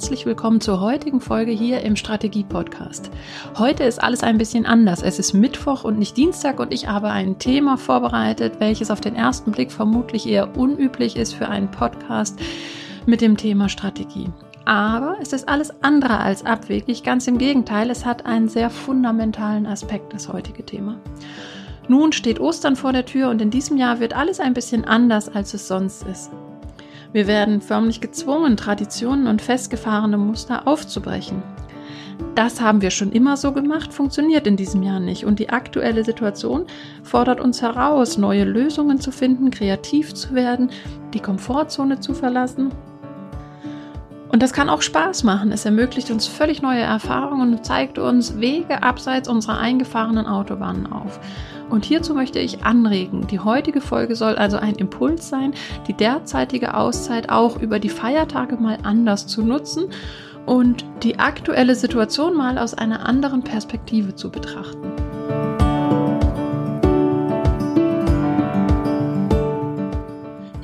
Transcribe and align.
herzlich 0.00 0.24
willkommen 0.24 0.62
zur 0.62 0.80
heutigen 0.80 1.20
Folge 1.20 1.52
hier 1.52 1.82
im 1.82 1.94
Strategie 1.94 2.42
Podcast. 2.42 3.10
Heute 3.58 3.84
ist 3.84 4.02
alles 4.02 4.22
ein 4.22 4.38
bisschen 4.38 4.64
anders. 4.64 5.02
Es 5.02 5.18
ist 5.18 5.34
Mittwoch 5.34 5.84
und 5.84 5.98
nicht 5.98 6.16
Dienstag 6.16 6.58
und 6.58 6.72
ich 6.72 6.88
habe 6.88 7.10
ein 7.10 7.38
Thema 7.38 7.76
vorbereitet, 7.76 8.60
welches 8.60 8.90
auf 8.90 9.02
den 9.02 9.14
ersten 9.14 9.52
Blick 9.52 9.70
vermutlich 9.70 10.26
eher 10.26 10.56
unüblich 10.56 11.16
ist 11.16 11.34
für 11.34 11.50
einen 11.50 11.70
Podcast 11.70 12.40
mit 13.04 13.20
dem 13.20 13.36
Thema 13.36 13.68
Strategie. 13.68 14.30
Aber 14.64 15.18
es 15.20 15.34
ist 15.34 15.46
alles 15.50 15.70
andere 15.82 16.18
als 16.18 16.46
abwegig, 16.46 17.02
ganz 17.02 17.26
im 17.26 17.36
Gegenteil, 17.36 17.90
es 17.90 18.06
hat 18.06 18.24
einen 18.24 18.48
sehr 18.48 18.70
fundamentalen 18.70 19.66
Aspekt, 19.66 20.14
das 20.14 20.32
heutige 20.32 20.64
Thema. 20.64 20.98
Nun 21.88 22.12
steht 22.12 22.40
Ostern 22.40 22.74
vor 22.74 22.94
der 22.94 23.04
Tür 23.04 23.28
und 23.28 23.42
in 23.42 23.50
diesem 23.50 23.76
Jahr 23.76 24.00
wird 24.00 24.16
alles 24.16 24.40
ein 24.40 24.54
bisschen 24.54 24.86
anders, 24.86 25.28
als 25.28 25.52
es 25.52 25.68
sonst 25.68 26.04
ist. 26.04 26.30
Wir 27.12 27.26
werden 27.26 27.60
förmlich 27.60 28.00
gezwungen, 28.00 28.56
Traditionen 28.56 29.26
und 29.26 29.42
festgefahrene 29.42 30.16
Muster 30.16 30.68
aufzubrechen. 30.68 31.42
Das 32.34 32.60
haben 32.60 32.82
wir 32.82 32.90
schon 32.90 33.10
immer 33.10 33.36
so 33.36 33.52
gemacht, 33.52 33.92
funktioniert 33.92 34.46
in 34.46 34.56
diesem 34.56 34.82
Jahr 34.82 35.00
nicht. 35.00 35.24
Und 35.24 35.38
die 35.38 35.50
aktuelle 35.50 36.04
Situation 36.04 36.66
fordert 37.02 37.40
uns 37.40 37.62
heraus, 37.62 38.16
neue 38.16 38.44
Lösungen 38.44 39.00
zu 39.00 39.10
finden, 39.10 39.50
kreativ 39.50 40.14
zu 40.14 40.34
werden, 40.34 40.70
die 41.12 41.20
Komfortzone 41.20 41.98
zu 41.98 42.14
verlassen. 42.14 42.70
Und 44.28 44.42
das 44.44 44.52
kann 44.52 44.68
auch 44.68 44.80
Spaß 44.80 45.24
machen. 45.24 45.50
Es 45.50 45.64
ermöglicht 45.64 46.10
uns 46.12 46.28
völlig 46.28 46.62
neue 46.62 46.82
Erfahrungen 46.82 47.54
und 47.54 47.66
zeigt 47.66 47.98
uns 47.98 48.38
Wege 48.38 48.84
abseits 48.84 49.28
unserer 49.28 49.58
eingefahrenen 49.58 50.26
Autobahnen 50.26 50.86
auf. 50.86 51.18
Und 51.70 51.84
hierzu 51.84 52.14
möchte 52.14 52.40
ich 52.40 52.64
anregen. 52.64 53.26
Die 53.28 53.38
heutige 53.38 53.80
Folge 53.80 54.16
soll 54.16 54.34
also 54.34 54.56
ein 54.56 54.74
Impuls 54.74 55.28
sein, 55.28 55.54
die 55.86 55.94
derzeitige 55.94 56.74
Auszeit 56.74 57.30
auch 57.30 57.60
über 57.60 57.78
die 57.78 57.88
Feiertage 57.88 58.56
mal 58.56 58.78
anders 58.82 59.26
zu 59.26 59.42
nutzen 59.42 59.84
und 60.46 60.84
die 61.02 61.18
aktuelle 61.18 61.76
Situation 61.76 62.36
mal 62.36 62.58
aus 62.58 62.74
einer 62.74 63.06
anderen 63.06 63.42
Perspektive 63.42 64.14
zu 64.14 64.30
betrachten. 64.30 65.09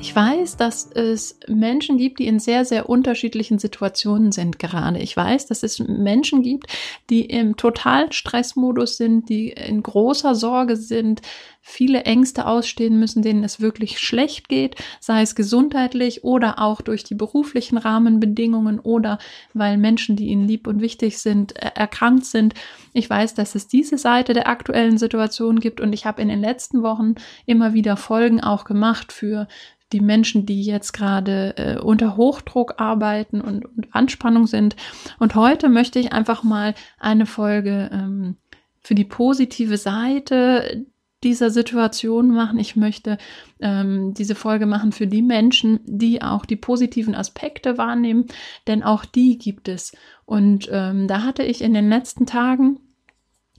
Ich 0.07 0.15
weiß, 0.15 0.55
dass 0.55 0.89
es 0.89 1.37
Menschen 1.49 1.97
gibt, 1.97 2.19
die 2.19 2.27
in 2.27 2.39
sehr, 2.39 2.63
sehr 2.63 2.87
unterschiedlichen 2.87 3.59
Situationen 3.59 4.31
sind 4.31 4.57
gerade. 4.57 4.99
Ich 4.99 5.17
weiß, 5.17 5.47
dass 5.47 5.63
es 5.63 5.79
Menschen 5.79 6.43
gibt, 6.43 6.67
die 7.09 7.25
im 7.25 7.57
totalen 7.57 8.13
Stressmodus 8.13 8.95
sind, 8.95 9.27
die 9.27 9.49
in 9.49 9.83
großer 9.83 10.33
Sorge 10.33 10.77
sind, 10.77 11.21
viele 11.69 12.03
Ängste 12.05 12.47
ausstehen 12.47 12.97
müssen, 12.97 13.21
denen 13.21 13.43
es 13.43 13.59
wirklich 13.59 13.99
schlecht 13.99 14.47
geht, 14.47 14.77
sei 15.01 15.21
es 15.21 15.35
gesundheitlich 15.35 16.23
oder 16.23 16.59
auch 16.59 16.79
durch 16.79 17.03
die 17.03 17.13
beruflichen 17.13 17.77
Rahmenbedingungen 17.77 18.79
oder 18.79 19.19
weil 19.53 19.77
Menschen, 19.77 20.15
die 20.15 20.27
ihnen 20.27 20.47
lieb 20.47 20.65
und 20.65 20.79
wichtig 20.79 21.17
sind, 21.17 21.57
erkrankt 21.57 22.23
sind. 22.23 22.53
Ich 22.93 23.09
weiß, 23.09 23.33
dass 23.33 23.55
es 23.55 23.67
diese 23.67 23.97
Seite 23.97 24.31
der 24.31 24.47
aktuellen 24.47 24.97
Situation 24.97 25.59
gibt 25.59 25.81
und 25.81 25.91
ich 25.91 26.05
habe 26.05 26.21
in 26.21 26.29
den 26.29 26.39
letzten 26.39 26.83
Wochen 26.83 27.15
immer 27.45 27.73
wieder 27.73 27.97
Folgen 27.97 28.39
auch 28.39 28.63
gemacht 28.63 29.11
für 29.11 29.49
die 29.93 30.01
Menschen, 30.01 30.45
die 30.45 30.63
jetzt 30.63 30.91
gerade 30.91 31.55
äh, 31.57 31.79
unter 31.79 32.17
Hochdruck 32.17 32.75
arbeiten 32.77 33.41
und, 33.41 33.65
und, 33.65 33.87
Anspannung 33.91 34.47
sind. 34.47 34.75
Und 35.19 35.35
heute 35.35 35.69
möchte 35.69 35.99
ich 35.99 36.11
einfach 36.13 36.43
mal 36.43 36.75
eine 36.99 37.25
Folge 37.25 37.89
ähm, 37.91 38.35
für 38.81 38.95
die 38.95 39.05
positive 39.05 39.77
Seite 39.77 40.85
dieser 41.23 41.49
Situation 41.49 42.29
machen. 42.29 42.59
Ich 42.59 42.75
möchte 42.75 43.17
ähm, 43.59 44.13
diese 44.13 44.35
Folge 44.35 44.65
machen 44.65 44.91
für 44.91 45.07
die 45.07 45.23
Menschen, 45.23 45.79
die 45.85 46.21
auch 46.21 46.45
die 46.45 46.55
positiven 46.55 47.15
Aspekte 47.15 47.77
wahrnehmen, 47.77 48.25
denn 48.67 48.83
auch 48.83 49.03
die 49.03 49.37
gibt 49.37 49.67
es. 49.67 49.93
Und 50.25 50.69
ähm, 50.71 51.07
da 51.07 51.23
hatte 51.23 51.43
ich 51.43 51.61
in 51.61 51.73
den 51.73 51.89
letzten 51.89 52.25
Tagen 52.25 52.79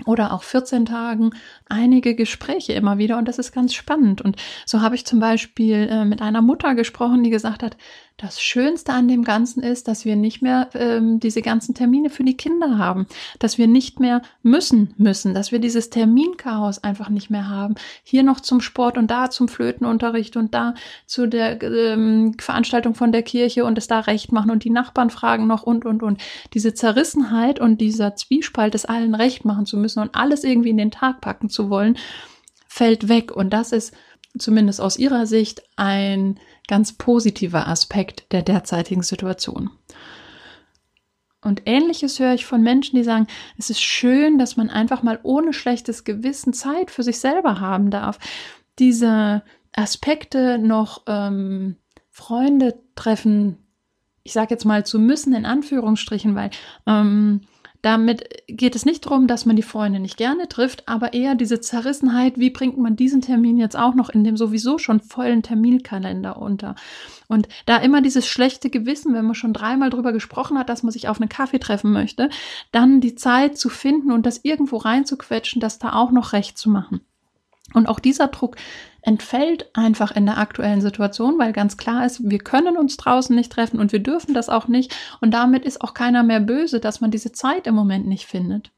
oder 0.07 0.33
auch 0.33 0.43
14 0.43 0.87
Tagen 0.87 1.31
einige 1.69 2.15
Gespräche 2.15 2.73
immer 2.73 2.99
wieder 2.99 3.19
und 3.19 3.27
das 3.27 3.39
ist 3.39 3.53
ganz 3.53 3.75
spannend. 3.75 4.21
Und 4.21 4.37
so 4.65 4.81
habe 4.81 4.95
ich 4.95 5.05
zum 5.05 5.21
Beispiel 5.21 5.89
äh, 5.91 6.05
mit 6.05 6.23
einer 6.23 6.43
Mutter 6.43 6.75
gesprochen, 6.75 7.23
die 7.23 7.31
gesagt 7.31 7.63
hat, 7.63 7.77
das 8.19 8.43
Schönste 8.43 8.93
an 8.93 9.07
dem 9.07 9.23
Ganzen 9.23 9.63
ist, 9.63 9.87
dass 9.87 10.05
wir 10.05 10.17
nicht 10.17 10.43
mehr 10.43 10.69
ähm, 10.75 11.21
diese 11.21 11.41
ganzen 11.41 11.77
Termine 11.77 12.11
für 12.11 12.25
die 12.25 12.37
Kinder 12.37 12.77
haben, 12.77 13.07
dass 13.39 13.59
wir 13.59 13.69
nicht 13.69 14.01
mehr 14.01 14.23
müssen 14.43 14.93
müssen, 14.99 15.35
dass 15.35 15.53
wir 15.53 15.61
dieses 15.61 15.89
Terminchaos 15.89 16.83
einfach 16.83 17.11
nicht 17.11 17.31
mehr 17.31 17.49
haben. 17.49 17.77
Hier 18.03 18.25
noch 18.25 18.41
zum 18.41 18.61
Sport 18.61 18.99
und 18.99 19.09
da 19.09 19.31
zum 19.31 19.47
Flötenunterricht 19.47 20.37
und 20.37 20.53
da 20.53 20.75
zu 21.07 21.29
der 21.29 21.63
ähm, 21.63 22.35
Veranstaltung 22.41 22.97
von 22.97 23.13
der 23.13 23.23
Kirche 23.23 23.65
und 23.65 23.79
es 23.79 23.87
da 23.87 24.01
recht 24.01 24.33
machen 24.33 24.51
und 24.51 24.65
die 24.65 24.71
Nachbarn 24.71 25.11
fragen 25.11 25.47
noch 25.47 25.63
und 25.63 25.87
und 25.87 26.03
und. 26.03 26.21
Diese 26.55 26.75
Zerrissenheit 26.75 27.61
und 27.61 27.81
dieser 27.81 28.17
Zwiespalt, 28.17 28.75
es 28.75 28.85
allen 28.85 29.15
recht 29.15 29.45
machen 29.45 29.65
zu 29.65 29.77
müssen 29.77 30.01
und 30.01 30.17
alles 30.17 30.43
irgendwie 30.43 30.71
in 30.71 30.77
den 30.77 30.91
Tag 30.91 31.21
packen 31.21 31.51
zu 31.51 31.71
wollen, 31.71 31.97
fällt 32.67 33.09
weg 33.09 33.31
und 33.31 33.51
das 33.51 33.71
ist 33.71 33.95
zumindest 34.37 34.81
aus 34.81 34.99
ihrer 34.99 35.27
Sicht 35.27 35.63
ein 35.77 36.41
ganz 36.69 36.93
positiver 36.93 37.67
Aspekt 37.67 38.31
der 38.33 38.43
derzeitigen 38.43 39.03
Situation. 39.03 39.71
Und 41.41 41.63
ähnliches 41.67 42.19
höre 42.19 42.35
ich 42.35 42.47
von 42.47 42.63
Menschen, 42.63 42.97
die 42.97 43.05
sagen, 43.05 43.27
es 43.57 43.71
ist 43.71 43.81
schön, 43.81 44.39
dass 44.39 44.57
man 44.57 44.71
einfach 44.71 45.03
mal 45.03 45.19
ohne 45.23 45.53
schlechtes 45.53 46.05
Gewissen 46.05 46.53
Zeit 46.53 46.91
für 46.91 47.03
sich 47.03 47.21
selber 47.21 47.61
haben 47.61 47.91
darf. 47.91 48.19
Diese 48.79 49.43
Aspekte 49.73 50.59
noch 50.59 51.03
ähm, 51.07 51.77
Freunde 52.11 52.81
treffen, 52.97 53.59
ich 54.25 54.33
sage 54.33 54.51
jetzt 54.51 54.65
mal 54.65 54.85
zu 54.85 54.99
müssen 54.99 55.35
in 55.35 55.47
Anführungsstrichen, 55.47 56.35
weil 56.35 56.51
ähm, 56.87 57.43
damit 57.83 58.43
geht 58.49 58.75
es 58.75 58.85
nicht 58.85 59.07
darum, 59.07 59.27
dass 59.27 59.47
man 59.47 59.57
die 59.57 59.63
Freunde 59.63 60.01
nicht 60.01 60.17
gerne 60.17 60.49
trifft, 60.49 60.89
aber 60.89 61.13
eher 61.13 61.35
diese 61.35 61.61
Zerrissenheit, 61.61 62.39
wie 62.39 62.51
bringt 62.51 62.77
man 62.77 62.97
diesen 62.97 63.21
Termin 63.21 63.57
jetzt 63.57 63.77
auch 63.77 63.95
noch 63.95 64.09
in 64.09 64.25
dem 64.25 64.37
sowieso 64.37 64.79
schon 64.79 65.01
vollen 65.01 65.43
Terminkalender 65.43 66.39
unter. 66.39 66.75
Und 67.29 67.49
da 67.67 67.77
immer 67.77 68.01
dieses 68.01 68.27
schlechte 68.27 68.71
Gewissen, 68.71 69.15
wenn 69.15 69.27
man 69.27 69.35
schon 69.35 69.53
dreimal 69.53 69.91
drüber 69.91 70.13
gesprochen 70.13 70.59
hat, 70.59 70.69
dass 70.69 70.83
man 70.83 70.93
sich 70.93 71.09
auf 71.09 71.21
einen 71.21 71.29
Kaffee 71.29 71.61
treffen 71.61 71.93
möchte, 71.93 72.31
dann 72.73 73.01
die 73.01 73.15
Zeit 73.15 73.57
zu 73.57 73.69
finden 73.69 74.11
und 74.11 74.27
das 74.27 74.41
irgendwo 74.43 74.79
reinzuquetschen, 74.79 75.61
das 75.61 75.79
da 75.79 75.93
auch 75.93 76.11
noch 76.11 76.33
recht 76.33 76.59
zu 76.59 76.71
machen. 76.71 77.01
Und 77.75 77.87
auch 77.87 78.01
dieser 78.01 78.29
Druck 78.29 78.57
entfällt 79.03 79.71
einfach 79.75 80.11
in 80.15 80.27
der 80.27 80.39
aktuellen 80.39 80.81
Situation, 80.81 81.39
weil 81.39 81.53
ganz 81.53 81.77
klar 81.77 82.05
ist, 82.05 82.29
wir 82.29 82.39
können 82.39 82.77
uns 82.77 82.97
draußen 82.97 83.35
nicht 83.35 83.53
treffen 83.53 83.79
und 83.79 83.93
wir 83.93 84.03
dürfen 84.03 84.35
das 84.35 84.49
auch 84.49 84.69
nicht. 84.69 84.95
Und 85.21 85.33
damit 85.33 85.65
ist 85.65 85.83
auch 85.83 85.95
keiner 85.95 86.23
mehr 86.23 86.41
böse, 86.41 86.81
dass 86.81 87.01
man 87.01 87.11
diese 87.11 87.33
Zeit 87.33 87.67
im 87.67 87.75
Moment 87.75 88.07
nicht 88.07 88.27
findet. 88.27 88.71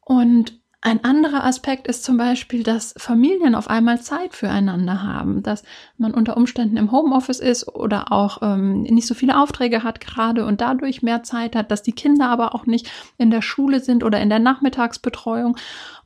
Und 0.00 0.60
ein 0.86 1.02
anderer 1.02 1.42
Aspekt 1.42 1.88
ist 1.88 2.04
zum 2.04 2.16
Beispiel, 2.16 2.62
dass 2.62 2.94
Familien 2.96 3.56
auf 3.56 3.68
einmal 3.68 4.00
Zeit 4.00 4.34
füreinander 4.34 5.02
haben, 5.02 5.42
dass 5.42 5.64
man 5.98 6.14
unter 6.14 6.36
Umständen 6.36 6.76
im 6.76 6.92
Homeoffice 6.92 7.40
ist 7.40 7.66
oder 7.66 8.12
auch 8.12 8.38
ähm, 8.42 8.82
nicht 8.82 9.08
so 9.08 9.14
viele 9.14 9.36
Aufträge 9.36 9.82
hat 9.82 10.00
gerade 10.00 10.46
und 10.46 10.60
dadurch 10.60 11.02
mehr 11.02 11.24
Zeit 11.24 11.56
hat, 11.56 11.72
dass 11.72 11.82
die 11.82 11.90
Kinder 11.90 12.28
aber 12.28 12.54
auch 12.54 12.66
nicht 12.66 12.88
in 13.18 13.32
der 13.32 13.42
Schule 13.42 13.80
sind 13.80 14.04
oder 14.04 14.20
in 14.20 14.28
der 14.28 14.38
Nachmittagsbetreuung. 14.38 15.56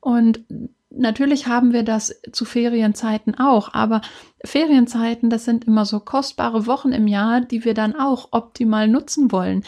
Und 0.00 0.41
Natürlich 0.91 1.47
haben 1.47 1.73
wir 1.73 1.84
das 1.84 2.21
zu 2.33 2.45
Ferienzeiten 2.45 3.39
auch, 3.39 3.73
aber 3.75 4.01
Ferienzeiten, 4.45 5.31
das 5.31 5.45
sind 5.45 5.65
immer 5.65 5.84
so 5.84 6.01
kostbare 6.01 6.67
Wochen 6.67 6.91
im 6.91 7.06
Jahr, 7.06 7.41
die 7.41 7.65
wir 7.65 7.75
dann 7.75 7.95
auch 7.95 8.28
optimal 8.33 8.89
nutzen 8.89 9.31
wollen. 9.31 9.62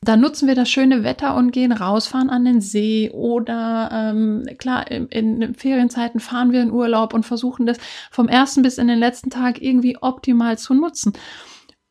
Da 0.00 0.16
nutzen 0.16 0.46
wir 0.46 0.54
das 0.54 0.68
schöne 0.68 1.02
Wetter 1.02 1.36
und 1.36 1.50
gehen 1.50 1.72
rausfahren 1.72 2.30
an 2.30 2.44
den 2.44 2.60
See 2.60 3.10
oder 3.12 3.90
ähm, 3.92 4.46
klar, 4.58 4.90
in, 4.90 5.08
in 5.08 5.54
Ferienzeiten 5.54 6.20
fahren 6.20 6.52
wir 6.52 6.62
in 6.62 6.70
Urlaub 6.70 7.14
und 7.14 7.26
versuchen 7.26 7.66
das 7.66 7.78
vom 8.10 8.28
ersten 8.28 8.62
bis 8.62 8.78
in 8.78 8.86
den 8.86 8.98
letzten 8.98 9.30
Tag 9.30 9.60
irgendwie 9.60 9.96
optimal 10.00 10.56
zu 10.56 10.74
nutzen. 10.74 11.12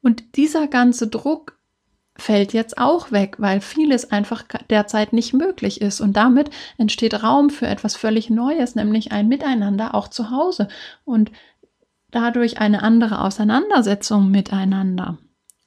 Und 0.01 0.38
dieser 0.38 0.68
ganze 0.68 1.07
Druck 1.07 1.56
fällt 2.17 2.53
jetzt 2.53 2.77
auch 2.77 3.11
weg, 3.11 3.35
weil 3.39 3.61
vieles 3.61 4.11
einfach 4.11 4.43
derzeit 4.69 5.13
nicht 5.13 5.33
möglich 5.33 5.81
ist. 5.81 6.01
Und 6.01 6.17
damit 6.17 6.49
entsteht 6.77 7.23
Raum 7.23 7.49
für 7.49 7.67
etwas 7.67 7.95
völlig 7.95 8.29
Neues, 8.29 8.75
nämlich 8.75 9.11
ein 9.11 9.27
Miteinander 9.27 9.95
auch 9.95 10.07
zu 10.07 10.31
Hause 10.31 10.67
und 11.05 11.31
dadurch 12.11 12.59
eine 12.59 12.81
andere 12.81 13.21
Auseinandersetzung 13.21 14.31
miteinander. 14.31 15.17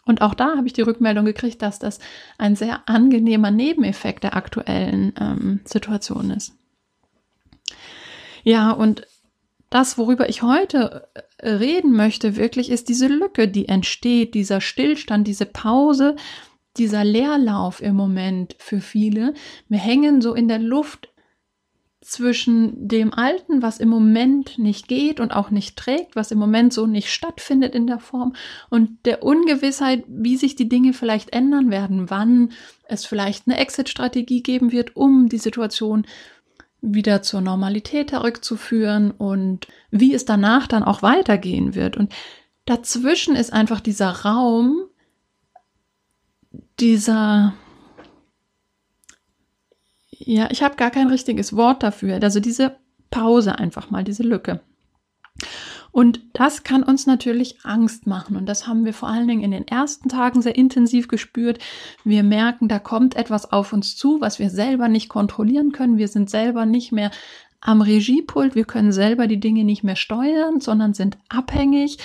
Und 0.05 0.23
auch 0.23 0.35
da 0.35 0.57
habe 0.57 0.67
ich 0.67 0.73
die 0.73 0.83
Rückmeldung 0.83 1.25
gekriegt, 1.25 1.63
dass 1.63 1.79
das 1.79 2.01
ein 2.39 2.57
sehr 2.57 2.89
angenehmer 2.89 3.51
Nebeneffekt 3.51 4.25
der 4.25 4.35
aktuellen 4.35 5.13
ähm, 5.21 5.61
Situation 5.65 6.31
ist. 6.31 6.55
Ja, 8.43 8.73
und 8.73 9.07
das, 9.69 9.99
worüber 9.99 10.29
ich 10.29 10.43
heute 10.43 11.09
reden 11.43 11.93
möchte, 11.93 12.37
wirklich 12.37 12.71
ist 12.71 12.89
diese 12.89 13.09
Lücke, 13.09 13.49
die 13.49 13.69
entsteht, 13.69 14.35
dieser 14.35 14.61
Stillstand, 14.61 15.27
diese 15.27 15.47
Pause, 15.47 16.17
dieser 16.77 17.05
Leerlauf 17.05 17.83
im 17.83 17.97
Moment 17.97 18.57
für 18.59 18.81
viele. 18.81 19.35
Wir 19.69 19.79
hängen 19.79 20.21
so 20.21 20.35
in 20.35 20.49
der 20.49 20.59
Luft 20.59 21.09
zwischen 22.03 22.89
dem 22.89 23.13
Alten, 23.13 23.61
was 23.61 23.79
im 23.79 23.91
Moment 23.91 24.59
nicht 24.59 24.89
geht 24.89 25.21
und 25.21 25.33
auch 25.33 25.51
nicht 25.51 25.77
trägt, 25.77 26.17
was 26.17 26.31
im 26.31 26.39
Moment 26.39 26.73
so 26.73 26.87
nicht 26.87 27.11
stattfindet 27.11 27.75
in 27.75 27.87
der 27.87 27.99
Form 27.99 28.35
und 28.71 29.05
der 29.05 29.23
Ungewissheit, 29.23 30.05
wie 30.09 30.37
sich 30.37 30.57
die 30.57 30.69
Dinge 30.69 30.95
vielleicht 30.95 31.33
ändern 31.33 31.71
werden, 31.71 32.09
wann 32.09 32.53
es 32.89 33.05
vielleicht 33.05 33.47
eine 33.47 33.59
Exit-Strategie 33.59 34.43
geben 34.43 34.73
wird, 34.73 34.97
um 34.97 35.29
die 35.29 35.39
Situation 35.39 36.07
wieder 36.83 37.23
zur 37.23 37.41
Normalität 37.41 38.11
zurückzuführen 38.11 39.11
und 39.11 39.69
wie 39.91 40.15
es 40.15 40.25
danach 40.25 40.67
dann 40.67 40.83
auch 40.83 41.03
weitergehen 41.03 41.75
wird. 41.75 41.97
Und 41.97 42.13
dazwischen 42.65 43.37
ist 43.37 43.53
einfach 43.53 43.81
dieser 43.81 44.11
Raum, 44.11 44.87
dieser 46.79 47.55
ja, 50.23 50.49
ich 50.51 50.63
habe 50.63 50.77
gar 50.77 50.91
kein 50.91 51.09
richtiges 51.09 51.57
Wort 51.57 51.83
dafür. 51.83 52.23
Also 52.23 52.41
diese 52.41 52.77
Pause 53.11 53.59
einfach 53.59 53.91
mal, 53.91 54.05
diese 54.05 54.23
Lücke. 54.23 54.61
Und 55.93 56.21
das 56.33 56.63
kann 56.63 56.83
uns 56.83 57.07
natürlich 57.07 57.65
Angst 57.65 58.07
machen. 58.07 58.37
Und 58.37 58.47
das 58.47 58.67
haben 58.67 58.85
wir 58.85 58.95
vor 58.95 59.09
allen 59.09 59.29
Dingen 59.29 59.43
in 59.43 59.51
den 59.51 59.67
ersten 59.67 60.09
Tagen 60.09 60.43
sehr 60.43 60.57
intensiv 60.57 61.09
gespürt. 61.09 61.59
Wir 62.05 62.23
merken, 62.23 62.69
da 62.69 62.79
kommt 62.79 63.17
etwas 63.17 63.53
auf 63.53 63.73
uns 63.73 63.97
zu, 63.97 64.21
was 64.21 64.39
wir 64.39 64.51
selber 64.51 64.89
nicht 64.89 65.09
kontrollieren 65.09 65.73
können. 65.73 65.99
Wir 65.99 66.09
sind 66.09 66.31
selber 66.31 66.67
nicht 66.67 66.93
mehr 66.93 67.11
am 67.61 67.83
Regiepult. 67.83 68.55
Wir 68.55 68.65
können 68.65 68.93
selber 68.93 69.27
die 69.27 69.41
Dinge 69.41 69.65
nicht 69.65 69.83
mehr 69.83 69.97
steuern, 69.97 70.61
sondern 70.61 70.95
sind 70.95 71.19
abhängig. 71.29 71.99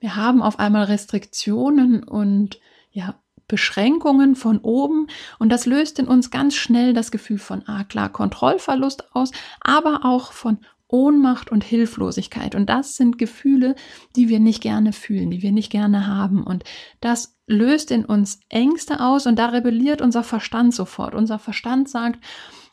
Wir 0.00 0.16
haben 0.16 0.42
auf 0.42 0.58
einmal 0.58 0.84
Restriktionen 0.84 2.02
und 2.04 2.60
ja, 2.92 3.14
Beschränkungen 3.48 4.36
von 4.36 4.58
oben 4.58 5.08
und 5.38 5.50
das 5.50 5.66
löst 5.66 5.98
in 5.98 6.08
uns 6.08 6.30
ganz 6.30 6.54
schnell 6.54 6.94
das 6.94 7.10
Gefühl 7.10 7.38
von, 7.38 7.62
ah 7.66 7.84
klar, 7.84 8.08
Kontrollverlust 8.08 9.14
aus, 9.14 9.32
aber 9.60 10.04
auch 10.04 10.32
von 10.32 10.58
Ohnmacht 10.94 11.50
und 11.50 11.64
Hilflosigkeit. 11.64 12.54
Und 12.54 12.70
das 12.70 12.94
sind 12.94 13.18
Gefühle, 13.18 13.74
die 14.14 14.28
wir 14.28 14.38
nicht 14.38 14.62
gerne 14.62 14.92
fühlen, 14.92 15.32
die 15.32 15.42
wir 15.42 15.50
nicht 15.50 15.72
gerne 15.72 16.06
haben. 16.06 16.44
Und 16.44 16.62
das 17.00 17.36
löst 17.48 17.90
in 17.90 18.04
uns 18.04 18.38
Ängste 18.48 19.00
aus 19.00 19.26
und 19.26 19.36
da 19.36 19.46
rebelliert 19.46 20.00
unser 20.00 20.22
Verstand 20.22 20.72
sofort. 20.72 21.16
Unser 21.16 21.40
Verstand 21.40 21.88
sagt, 21.88 22.20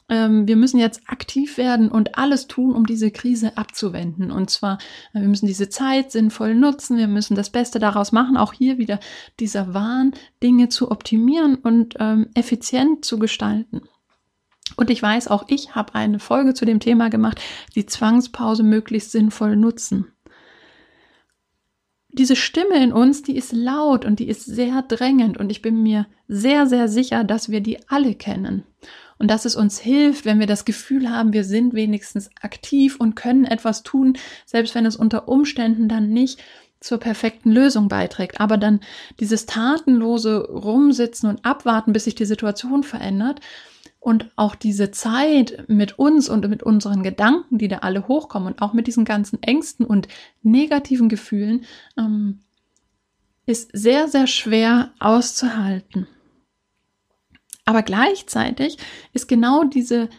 ähm, 0.07 0.47
wir 0.47 0.55
müssen 0.55 0.77
jetzt 0.77 1.01
aktiv 1.07 1.57
werden 1.57 1.89
und 1.89 2.15
alles 2.15 2.45
tun, 2.45 2.75
um 2.75 2.85
diese 2.85 3.09
Krise 3.09 3.57
abzuwenden. 3.57 4.29
Und 4.29 4.51
zwar, 4.51 4.77
äh, 5.13 5.21
wir 5.21 5.27
müssen 5.27 5.47
diese 5.47 5.69
Zeit 5.69 6.11
sinnvoll 6.11 6.53
nutzen, 6.53 6.97
wir 6.97 7.07
müssen 7.07 7.33
das 7.33 7.49
Beste 7.49 7.79
daraus 7.79 8.11
machen, 8.11 8.37
auch 8.37 8.53
hier 8.53 8.77
wieder 8.77 8.99
dieser 9.39 9.73
Wahn, 9.73 10.13
Dinge 10.43 10.69
zu 10.69 10.91
optimieren 10.91 11.55
und 11.55 11.95
ähm, 11.99 12.27
effizient 12.35 13.03
zu 13.03 13.17
gestalten. 13.17 13.81
Und 14.75 14.89
ich 14.89 15.01
weiß, 15.01 15.27
auch 15.27 15.45
ich 15.47 15.75
habe 15.75 15.95
eine 15.95 16.19
Folge 16.19 16.53
zu 16.53 16.65
dem 16.65 16.79
Thema 16.79 17.09
gemacht, 17.09 17.41
die 17.75 17.85
Zwangspause 17.85 18.63
möglichst 18.63 19.11
sinnvoll 19.11 19.55
nutzen. 19.55 20.07
Diese 22.09 22.35
Stimme 22.35 22.83
in 22.83 22.91
uns, 22.91 23.23
die 23.23 23.37
ist 23.37 23.53
laut 23.53 24.03
und 24.03 24.19
die 24.19 24.27
ist 24.27 24.45
sehr 24.45 24.81
drängend 24.81 25.37
und 25.37 25.49
ich 25.49 25.61
bin 25.61 25.81
mir 25.81 26.07
sehr, 26.27 26.67
sehr 26.67 26.89
sicher, 26.89 27.23
dass 27.23 27.49
wir 27.49 27.61
die 27.61 27.87
alle 27.87 28.15
kennen 28.15 28.63
und 29.21 29.29
dass 29.29 29.45
es 29.45 29.55
uns 29.55 29.79
hilft, 29.79 30.25
wenn 30.25 30.39
wir 30.39 30.47
das 30.47 30.65
Gefühl 30.65 31.09
haben, 31.09 31.31
wir 31.31 31.43
sind 31.43 31.75
wenigstens 31.75 32.31
aktiv 32.41 32.97
und 32.99 33.15
können 33.15 33.45
etwas 33.45 33.83
tun, 33.83 34.17
selbst 34.47 34.73
wenn 34.73 34.85
es 34.85 34.95
unter 34.95 35.27
Umständen 35.27 35.87
dann 35.87 36.09
nicht 36.09 36.41
zur 36.79 36.97
perfekten 36.97 37.51
Lösung 37.51 37.87
beiträgt. 37.87 38.41
Aber 38.41 38.57
dann 38.57 38.79
dieses 39.19 39.45
tatenlose 39.45 40.39
Rumsitzen 40.49 41.29
und 41.29 41.45
Abwarten, 41.45 41.93
bis 41.93 42.05
sich 42.05 42.15
die 42.15 42.25
Situation 42.25 42.81
verändert 42.81 43.39
und 44.01 44.31
auch 44.35 44.55
diese 44.55 44.89
Zeit 44.89 45.65
mit 45.67 45.99
uns 45.99 46.27
und 46.27 46.49
mit 46.49 46.63
unseren 46.63 47.03
Gedanken, 47.03 47.59
die 47.59 47.67
da 47.67 47.77
alle 47.77 48.07
hochkommen 48.07 48.51
und 48.51 48.61
auch 48.61 48.73
mit 48.73 48.87
diesen 48.87 49.05
ganzen 49.05 49.41
Ängsten 49.43 49.85
und 49.85 50.07
negativen 50.41 51.07
Gefühlen, 51.07 51.65
ähm, 51.97 52.39
ist 53.45 53.69
sehr, 53.73 54.07
sehr 54.07 54.25
schwer 54.25 54.91
auszuhalten. 54.99 56.07
Aber 57.63 57.83
gleichzeitig 57.83 58.79
ist 59.13 59.27
genau 59.27 59.65
diese 59.65 60.09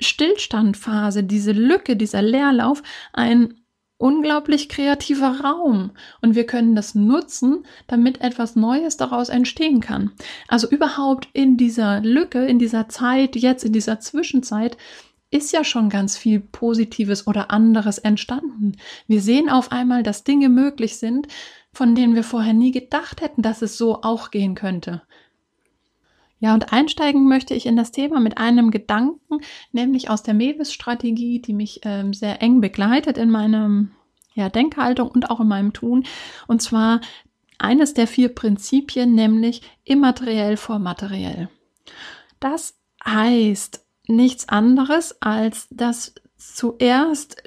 Stillstandphase, 0.00 1.22
diese 1.22 1.52
Lücke, 1.52 1.96
dieser 1.96 2.20
Leerlauf 2.20 2.82
ein 3.12 3.60
unglaublich 3.98 4.68
kreativer 4.68 5.40
Raum 5.40 5.92
und 6.20 6.34
wir 6.34 6.44
können 6.44 6.74
das 6.74 6.94
nutzen, 6.94 7.64
damit 7.86 8.20
etwas 8.20 8.56
Neues 8.56 8.96
daraus 8.96 9.28
entstehen 9.28 9.80
kann. 9.80 10.12
Also 10.48 10.68
überhaupt 10.68 11.28
in 11.32 11.56
dieser 11.56 12.00
Lücke, 12.00 12.44
in 12.46 12.58
dieser 12.58 12.88
Zeit, 12.88 13.36
jetzt 13.36 13.64
in 13.64 13.72
dieser 13.72 14.00
Zwischenzeit, 14.00 14.76
ist 15.30 15.52
ja 15.52 15.64
schon 15.64 15.88
ganz 15.88 16.16
viel 16.16 16.40
Positives 16.40 17.26
oder 17.26 17.50
anderes 17.50 17.98
entstanden. 17.98 18.76
Wir 19.08 19.20
sehen 19.20 19.48
auf 19.48 19.72
einmal, 19.72 20.02
dass 20.02 20.24
Dinge 20.24 20.48
möglich 20.48 20.98
sind, 20.98 21.28
von 21.72 21.94
denen 21.94 22.14
wir 22.14 22.22
vorher 22.22 22.54
nie 22.54 22.70
gedacht 22.70 23.20
hätten, 23.20 23.42
dass 23.42 23.60
es 23.60 23.76
so 23.76 24.02
auch 24.02 24.30
gehen 24.30 24.54
könnte. 24.54 25.02
Ja, 26.38 26.52
und 26.52 26.72
einsteigen 26.72 27.28
möchte 27.28 27.54
ich 27.54 27.66
in 27.66 27.76
das 27.76 27.92
Thema 27.92 28.20
mit 28.20 28.36
einem 28.36 28.70
Gedanken, 28.70 29.40
nämlich 29.72 30.10
aus 30.10 30.22
der 30.22 30.34
Mewis-Strategie, 30.34 31.40
die 31.40 31.54
mich 31.54 31.80
ähm, 31.84 32.12
sehr 32.12 32.42
eng 32.42 32.60
begleitet 32.60 33.16
in 33.16 33.30
meinem 33.30 33.92
ja, 34.34 34.50
Denkhaltung 34.50 35.08
und 35.08 35.30
auch 35.30 35.40
in 35.40 35.48
meinem 35.48 35.72
Tun. 35.72 36.04
Und 36.46 36.60
zwar 36.60 37.00
eines 37.58 37.94
der 37.94 38.06
vier 38.06 38.28
Prinzipien, 38.28 39.14
nämlich 39.14 39.62
immateriell 39.84 40.58
vor 40.58 40.78
materiell. 40.78 41.48
Das 42.38 42.78
heißt 43.04 43.84
nichts 44.06 44.48
anderes, 44.48 45.20
als 45.22 45.68
dass 45.70 46.14
zuerst 46.36 47.42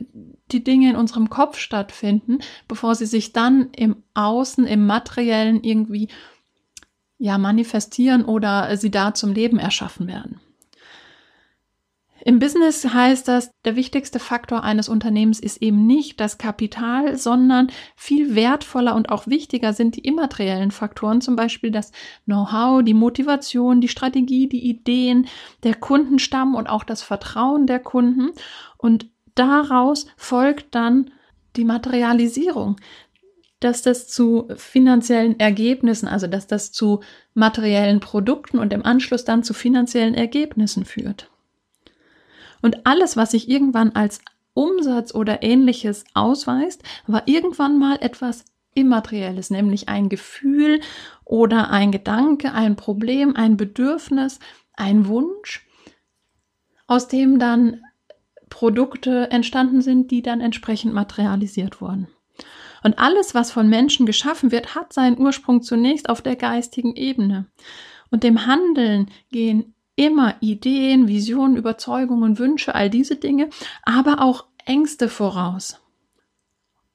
die 0.52 0.64
Dinge 0.64 0.90
in 0.90 0.96
unserem 0.96 1.30
Kopf 1.30 1.60
stattfinden, 1.60 2.40
bevor 2.68 2.96
sie 2.96 3.06
sich 3.06 3.34
dann 3.34 3.70
im 3.76 4.04
Außen, 4.16 4.66
im 4.66 4.88
Materiellen 4.88 5.64
irgendwie 5.64 6.10
ja 7.20 7.38
manifestieren 7.38 8.26
oder 8.26 8.76
sie 8.78 8.90
da 8.90 9.14
zum 9.14 9.34
Leben 9.34 9.60
erschaffen 9.60 10.08
werden. 10.08 10.40
Im 12.26 12.40
Business 12.40 12.86
heißt 12.86 13.28
das, 13.28 13.52
der 13.64 13.76
wichtigste 13.76 14.20
Faktor 14.20 14.64
eines 14.64 14.90
Unternehmens 14.90 15.40
ist 15.40 15.62
eben 15.62 15.88
nicht 15.88 16.20
das 16.20 16.38
Kapital, 16.38 17.18
sondern 17.18 17.72
viel 17.96 18.36
wertvoller 18.36 18.96
und 18.96 19.10
auch 19.10 19.28
wichtiger 19.28 19.72
sind 19.72 19.96
die 19.96 20.02
immateriellen 20.02 20.72
Faktoren, 20.72 21.22
zum 21.22 21.36
Beispiel 21.36 21.72
das 21.72 21.92
Know-how, 22.26 22.84
die 22.84 22.94
Motivation, 22.94 23.80
die 23.80 23.88
Strategie, 23.88 24.50
die 24.50 24.68
Ideen, 24.68 25.28
der 25.64 25.76
Kundenstamm 25.76 26.56
und 26.56 26.68
auch 26.68 26.84
das 26.84 27.02
Vertrauen 27.02 27.68
der 27.68 27.80
Kunden. 27.80 28.32
Und 28.78 29.08
daraus 29.36 30.08
folgt 30.18 30.76
dann 30.76 31.12
die 31.56 31.66
Materialisierung 31.66 32.76
dass 33.60 33.82
das 33.82 34.08
zu 34.08 34.48
finanziellen 34.56 35.40
Ergebnissen, 35.40 36.08
also 36.08 36.28
dass 36.28 36.48
das 36.48 36.72
zu 36.72 37.02
materiellen 37.34 38.00
Produkten 38.00 38.58
und 38.58 38.72
im 38.72 38.86
Anschluss 38.86 39.26
dann 39.26 39.44
zu 39.44 39.54
finanziellen 39.54 40.14
Ergebnissen 40.14 40.86
führt. 40.86 41.30
Und 42.62 42.86
alles, 42.86 43.18
was 43.18 43.32
sich 43.32 43.50
irgendwann 43.50 43.92
als 43.92 44.22
Umsatz 44.54 45.14
oder 45.14 45.44
ähnliches 45.44 46.04
ausweist, 46.14 46.84
war 47.08 47.28
irgendwann 47.28 47.78
mal 47.80 47.98
etwas 48.02 48.46
Immaterielles, 48.74 49.50
nämlich 49.50 49.90
ein 49.90 50.10
Gefühl 50.10 50.80
oder 51.26 51.70
ein 51.70 51.92
Gedanke, 51.92 52.54
ein 52.54 52.76
Problem, 52.76 53.36
ein 53.36 53.58
Bedürfnis, 53.58 54.40
ein 54.74 55.08
Wunsch, 55.08 55.68
aus 56.88 57.08
dem 57.08 57.40
dann 57.40 57.82
Produkte 58.50 59.30
entstanden 59.32 59.82
sind, 59.82 60.12
die 60.12 60.22
dann 60.22 60.42
entsprechend 60.42 60.94
materialisiert 60.94 61.82
wurden. 61.82 62.08
Und 62.84 63.00
alles, 63.00 63.36
was 63.36 63.52
von 63.52 63.70
Menschen 63.70 64.06
geschaffen 64.06 64.52
wird, 64.52 64.76
hat 64.76 64.94
seinen 64.94 65.18
Ursprung 65.18 65.62
zunächst 65.62 66.10
auf 66.10 66.22
der 66.22 66.36
geistigen 66.36 66.96
Ebene. 66.96 67.46
Und 68.12 68.24
dem 68.24 68.46
Handeln 68.46 69.10
gehen 69.32 69.74
immer 69.96 70.36
Ideen, 70.40 71.08
Visionen, 71.08 71.58
Überzeugungen, 71.58 72.40
Wünsche, 72.40 72.74
all 72.74 72.90
diese 72.90 73.18
Dinge, 73.18 73.50
aber 73.84 74.22
auch 74.22 74.46
Ängste 74.66 75.10
voraus. 75.10 75.82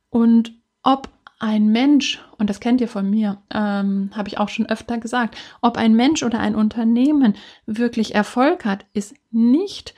Und 0.09 0.55
ob 0.83 1.09
ein 1.39 1.69
Mensch, 1.69 2.25
und 2.39 2.49
das 2.49 2.61
kennt 2.61 2.81
ihr 2.81 2.89
von 2.89 3.11
mir, 3.11 3.43
ähm, 3.53 4.11
habe 4.15 4.29
ich 4.29 4.39
auch 4.39 4.49
schon 4.49 4.67
öfter 4.67 4.99
gesagt, 4.99 5.37
ob 5.61 5.77
ein 5.77 5.95
Mensch 5.95 6.23
oder 6.23 6.41
ein 6.41 6.55
Unternehmen 6.55 7.35
wirklich 7.67 8.15
Erfolg 8.15 8.65
hat, 8.65 8.87
ist 8.95 9.15
nicht 9.31 9.95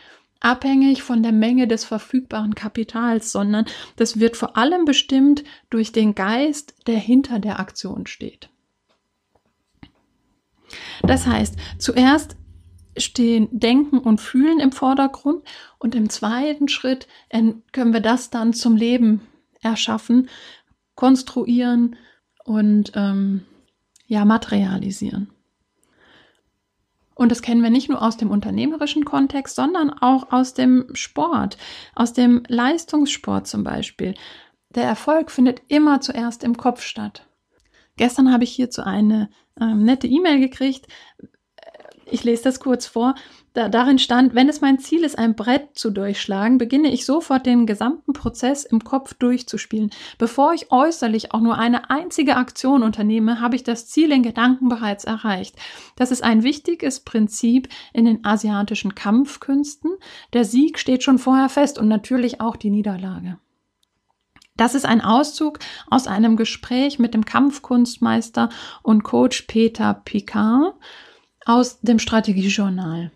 abhängig 0.47 1.03
von 1.03 1.25
der 1.25 1.33
Menge 1.33 1.67
des 1.67 1.85
verfügbaren 1.85 2.55
Kapitals, 2.55 3.33
sondern 3.33 3.67
das 3.97 4.21
wird 4.21 4.37
vor 4.37 4.57
allem 4.57 4.85
bestimmt 4.85 5.43
durch 5.71 5.91
den 5.91 6.15
Geist, 6.15 6.75
der 6.87 6.99
hinter 6.99 7.41
der 7.41 7.59
Aktion 7.59 8.07
steht. 8.07 8.49
Das 11.03 11.27
heißt, 11.27 11.57
zuerst 11.79 12.37
stehen 12.97 13.49
Denken 13.51 13.99
und 13.99 14.21
Fühlen 14.21 14.61
im 14.61 14.71
Vordergrund 14.71 15.43
und 15.79 15.97
im 15.97 16.09
zweiten 16.09 16.69
Schritt 16.69 17.09
können 17.73 17.93
wir 17.93 18.01
das 18.01 18.31
dann 18.31 18.53
zum 18.53 18.77
Leben 18.77 19.23
erschaffen, 19.63 20.29
konstruieren 20.95 21.97
und 22.45 22.93
ähm, 22.95 23.43
ja 24.07 24.25
materialisieren. 24.25 25.29
Und 27.17 27.33
das 27.33 27.41
kennen 27.41 27.63
wir 27.63 27.71
nicht 27.71 27.89
nur 27.89 28.03
aus 28.03 28.19
dem 28.19 28.31
unternehmerischen 28.31 29.07
Kontext, 29.07 29.57
sondern 29.57 29.91
auch 29.91 30.33
aus 30.33 30.53
dem 30.53 30.87
Sport, 30.93 31.57
aus 31.95 32.13
dem 32.13 32.43
Leistungssport 32.47 33.47
zum 33.47 33.65
Beispiel. 33.65 34.15
Der 34.69 34.85
Erfolg 34.85 35.31
findet 35.31 35.63
immer 35.69 36.03
zuerst 36.03 36.45
im 36.45 36.59
Kopf 36.59 36.83
statt. 36.83 37.27
Gestern 37.97 38.31
habe 38.31 38.45
ich 38.45 38.53
hierzu 38.53 38.83
eine 38.83 39.31
ähm, 39.59 39.83
nette 39.83 40.07
E-Mail 40.07 40.41
gekriegt. 40.41 40.89
Ich 42.05 42.23
lese 42.23 42.45
das 42.45 42.61
kurz 42.61 42.87
vor. 42.87 43.15
Da, 43.57 43.71
darin 43.71 43.99
stand, 43.99 44.35
wenn 44.35 44.51
es 44.51 44.61
mein 44.61 44.79
Ziel 44.79 45.03
ist, 45.03 45.19
ein 45.19 45.35
Brett 45.35 45.79
zu 45.79 45.91
durchschlagen, 45.91 46.59
beginne 46.59 46.93
ich 46.93 47.07
sofort 47.07 47.47
den 47.47 47.65
gesamten 47.65 48.13
Prozess 48.13 48.67
im 48.67 48.85
Kopf 48.85 49.15
durchzuspielen. 49.15 49.93
Bevor 50.19 50.53
ich 50.53 50.71
äußerlich 50.71 51.33
auch 51.33 51.41
nur 51.41 51.57
eine 51.57 51.89
einzige 51.89 52.37
Aktion 52.37 52.83
unternehme, 52.83 53.41
habe 53.41 53.57
ich 53.57 53.65
das 53.65 53.87
Ziel 53.89 54.13
in 54.13 54.23
Gedanken 54.23 54.69
bereits 54.69 55.05
erreicht. 55.05 55.57
Das 55.97 56.11
ist 56.11 56.23
ein 56.23 56.43
wichtiges 56.43 57.01
Prinzip 57.01 57.71
in 57.95 58.05
den 58.05 58.27
asiatischen 58.27 58.95
Kampfkünsten. 58.95 59.91
Der 60.35 60.45
Sieg 60.45 60.79
steht 60.79 61.03
schon 61.03 61.19
vorher 61.19 61.49
fest 61.49 61.79
und 61.79 61.89
natürlich 61.89 62.43
auch 62.43 62.57
die 62.57 62.69
Niederlage. 62.69 63.39
Das 64.59 64.75
ist 64.75 64.85
ein 64.85 65.01
Auszug 65.01 65.61
aus 65.89 66.07
einem 66.07 66.37
Gespräch 66.37 66.99
mit 66.99 67.15
dem 67.15 67.25
Kampfkunstmeister 67.25 68.51
und 68.83 69.03
Coach 69.03 69.47
Peter 69.49 69.95
Picard 69.95 70.75
aus 71.47 71.81
dem 71.81 71.99
Strategiejournal. 71.99 73.13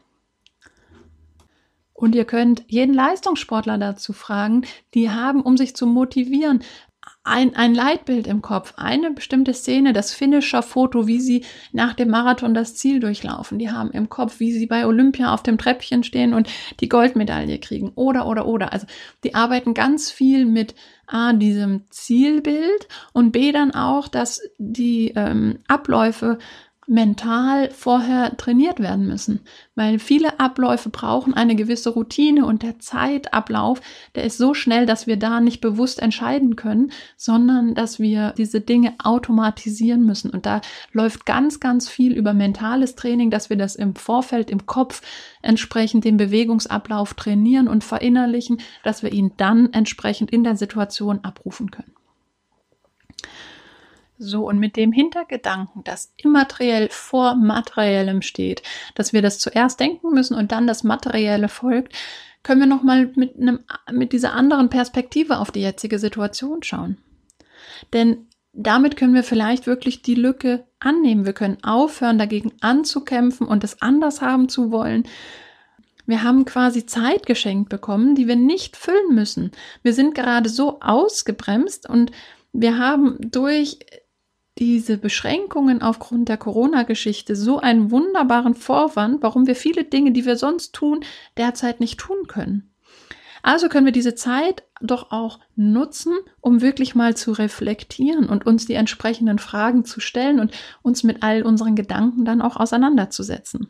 Und 2.01 2.15
ihr 2.15 2.25
könnt 2.25 2.65
jeden 2.67 2.95
Leistungssportler 2.95 3.77
dazu 3.77 4.15
fragen, 4.15 4.63
die 4.95 5.11
haben, 5.11 5.43
um 5.43 5.59
sich 5.59 5.77
zu 5.77 5.87
motivieren, 5.87 6.65
ein, 7.23 7.55
ein 7.55 7.75
Leitbild 7.75 8.27
im 8.27 8.41
Kopf, 8.41 8.73
eine 8.77 9.11
bestimmte 9.11 9.53
Szene, 9.53 9.93
das 9.93 10.15
Finisher-Foto, 10.15 11.07
wie 11.07 11.21
sie 11.21 11.45
nach 11.73 11.93
dem 11.93 12.09
Marathon 12.09 12.55
das 12.55 12.75
Ziel 12.75 13.01
durchlaufen. 13.01 13.59
Die 13.59 13.71
haben 13.71 13.91
im 13.91 14.09
Kopf, 14.09 14.41
wie 14.41 14.53
sie 14.53 14.67
bei 14.67 14.87
Olympia 14.87 15.35
auf 15.35 15.43
dem 15.43 15.59
Treppchen 15.59 16.03
stehen 16.03 16.33
und 16.33 16.49
die 16.81 16.89
Goldmedaille 16.89 17.59
kriegen. 17.59 17.93
Oder, 17.95 18.27
oder, 18.27 18.47
oder. 18.47 18.73
Also 18.73 18.87
die 19.23 19.35
arbeiten 19.35 19.75
ganz 19.75 20.11
viel 20.11 20.47
mit 20.47 20.75
A, 21.07 21.35
diesem 21.35 21.85
Zielbild 21.91 22.89
und 23.13 23.33
B, 23.33 23.53
dann 23.53 23.73
auch, 23.73 24.09
dass 24.09 24.41
die 24.57 25.13
ähm, 25.15 25.59
Abläufe 25.69 26.39
mental 26.91 27.71
vorher 27.71 28.37
trainiert 28.37 28.81
werden 28.81 29.07
müssen, 29.07 29.41
weil 29.77 30.01
viele 30.01 30.41
Abläufe 30.41 30.89
brauchen 30.89 31.35
eine 31.35 31.55
gewisse 31.55 31.91
Routine 31.91 32.45
und 32.45 32.65
der 32.65 32.81
Zeitablauf, 32.81 33.81
der 34.17 34.25
ist 34.25 34.39
so 34.39 34.55
schnell, 34.55 34.87
dass 34.87 35.07
wir 35.07 35.17
da 35.17 35.41
nicht 35.41 35.61
bewusst 35.61 36.03
entscheiden 36.03 36.57
können, 36.57 36.91
sondern 37.17 37.77
dass 37.77 38.01
wir 38.01 38.35
diese 38.37 38.61
Dinge 38.61 38.95
automatisieren 39.03 40.05
müssen. 40.05 40.31
Und 40.31 40.47
da 40.47 40.63
läuft 40.93 41.27
ganz, 41.27 41.61
ganz 41.61 41.89
viel 41.89 42.13
über 42.13 42.35
mentales 42.35 42.97
Training, 42.97 43.31
dass 43.31 43.51
wir 43.51 43.57
das 43.57 43.77
im 43.77 43.95
Vorfeld 43.95 44.51
im 44.51 44.67
Kopf 44.67 45.01
entsprechend 45.43 46.05
den 46.05 46.17
Bewegungsablauf 46.17 47.15
trainieren 47.15 47.69
und 47.69 47.85
verinnerlichen, 47.85 48.61
dass 48.83 49.05
wir 49.05 49.13
ihn 49.13 49.31
dann 49.37 49.73
entsprechend 49.73 50.33
in 50.33 50.43
der 50.43 50.57
Situation 50.57 51.21
abrufen 51.23 51.71
können. 51.71 51.93
So, 54.23 54.47
und 54.47 54.59
mit 54.59 54.77
dem 54.77 54.93
Hintergedanken, 54.93 55.83
dass 55.83 56.13
immateriell 56.19 56.91
vor 56.91 57.37
materiellem 57.37 58.21
steht, 58.21 58.63
dass 58.95 59.15
wir 59.15 59.23
das 59.23 59.39
zuerst 59.39 59.81
denken 59.81 60.11
müssen 60.11 60.35
und 60.35 60.53
dann 60.53 60.67
das 60.67 60.85
Materielle 60.85 61.49
folgt, 61.49 61.95
können 62.43 62.61
wir 62.61 62.67
nochmal 62.67 63.11
mit, 63.17 63.37
mit 63.91 64.13
dieser 64.13 64.35
anderen 64.35 64.69
Perspektive 64.69 65.39
auf 65.39 65.51
die 65.51 65.63
jetzige 65.63 65.99
Situation 65.99 66.63
schauen. 66.63 66.99
Denn 67.95 68.27
damit 68.53 68.99
können 68.99 69.15
wir 69.15 69.25
vielleicht 69.25 69.67
wirklich 69.67 70.03
die 70.03 70.17
Lücke 70.17 70.67
annehmen. 70.81 71.25
Wir 71.25 71.33
können 71.33 71.65
aufhören, 71.65 72.19
dagegen 72.19 72.53
anzukämpfen 72.61 73.47
und 73.47 73.65
es 73.65 73.81
anders 73.81 74.21
haben 74.21 74.51
zu 74.51 74.71
wollen. 74.71 75.05
Wir 76.05 76.23
haben 76.23 76.45
quasi 76.45 76.85
Zeit 76.85 77.25
geschenkt 77.25 77.71
bekommen, 77.71 78.15
die 78.15 78.29
wir 78.29 78.37
nicht 78.37 78.77
füllen 78.77 79.15
müssen. 79.15 79.53
Wir 79.83 79.95
sind 79.95 80.15
gerade 80.15 80.51
so 80.51 80.79
ausgebremst 80.81 81.89
und 81.89 82.13
wir 82.53 82.79
haben 82.79 83.17
durch 83.21 83.79
diese 84.59 84.99
Beschränkungen 84.99 85.81
aufgrund 85.81 86.29
der 86.29 86.37
Corona-Geschichte 86.37 87.37
so 87.37 87.59
einen 87.59 87.91
wunderbaren 87.91 88.55
Vorwand, 88.55 89.23
warum 89.23 89.47
wir 89.47 89.57
viele 89.57 89.85
Dinge, 89.85 90.13
die 90.13 90.27
wir 90.27 90.37
sonst 90.37 90.75
tun, 90.75 91.05
derzeit 91.37 91.81
nicht 91.81 91.99
tun 91.99 92.27
können. 92.27 92.71
Also 93.43 93.69
können 93.69 93.87
wir 93.87 93.93
diese 93.93 94.15
Zeit 94.15 94.65
doch 94.83 95.13
auch 95.13 95.39
nutzen, 95.57 96.13
um 96.41 96.61
wirklich 96.61 96.95
mal 96.95 97.17
zu 97.17 97.33
reflektieren 97.33 98.29
und 98.29 98.47
uns 98.47 98.67
die 98.67 98.75
entsprechenden 98.75 99.39
Fragen 99.39 99.85
zu 99.85 100.01
stellen 100.01 100.41
und 100.41 100.53
uns 100.83 101.05
mit 101.05 101.23
all 101.23 101.43
unseren 101.43 101.75
Gedanken 101.75 102.25
dann 102.25 102.43
auch 102.43 102.57
auseinanderzusetzen. 102.57 103.69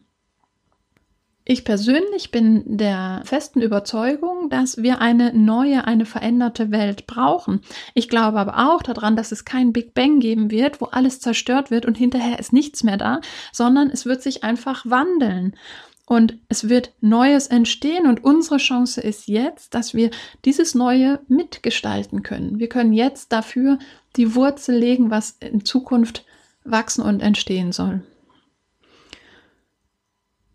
Ich 1.44 1.64
persönlich 1.64 2.30
bin 2.30 2.76
der 2.76 3.22
festen 3.24 3.62
Überzeugung, 3.62 4.50
dass 4.50 4.82
wir 4.82 5.00
eine 5.00 5.32
neue, 5.32 5.84
eine 5.84 6.04
veränderte 6.04 6.70
Welt 6.70 7.06
brauchen. 7.06 7.62
Ich 7.94 8.08
glaube 8.08 8.38
aber 8.38 8.72
auch 8.72 8.82
daran, 8.82 9.16
dass 9.16 9.32
es 9.32 9.44
kein 9.44 9.72
Big 9.72 9.94
Bang 9.94 10.20
geben 10.20 10.50
wird, 10.50 10.80
wo 10.80 10.86
alles 10.86 11.18
zerstört 11.18 11.70
wird 11.70 11.86
und 11.86 11.96
hinterher 11.96 12.38
ist 12.38 12.52
nichts 12.52 12.84
mehr 12.84 12.98
da, 12.98 13.20
sondern 13.52 13.90
es 13.90 14.04
wird 14.04 14.22
sich 14.22 14.44
einfach 14.44 14.84
wandeln. 14.84 15.56
Und 16.04 16.38
es 16.48 16.68
wird 16.68 16.92
Neues 17.00 17.46
entstehen 17.46 18.06
und 18.06 18.24
unsere 18.24 18.56
Chance 18.56 19.00
ist 19.00 19.28
jetzt, 19.28 19.74
dass 19.74 19.94
wir 19.94 20.10
dieses 20.44 20.74
Neue 20.74 21.20
mitgestalten 21.28 22.24
können. 22.24 22.58
Wir 22.58 22.68
können 22.68 22.92
jetzt 22.92 23.32
dafür 23.32 23.78
die 24.16 24.34
Wurzel 24.34 24.76
legen, 24.76 25.10
was 25.10 25.36
in 25.38 25.64
Zukunft 25.64 26.24
wachsen 26.64 27.02
und 27.02 27.20
entstehen 27.20 27.70
soll. 27.72 28.02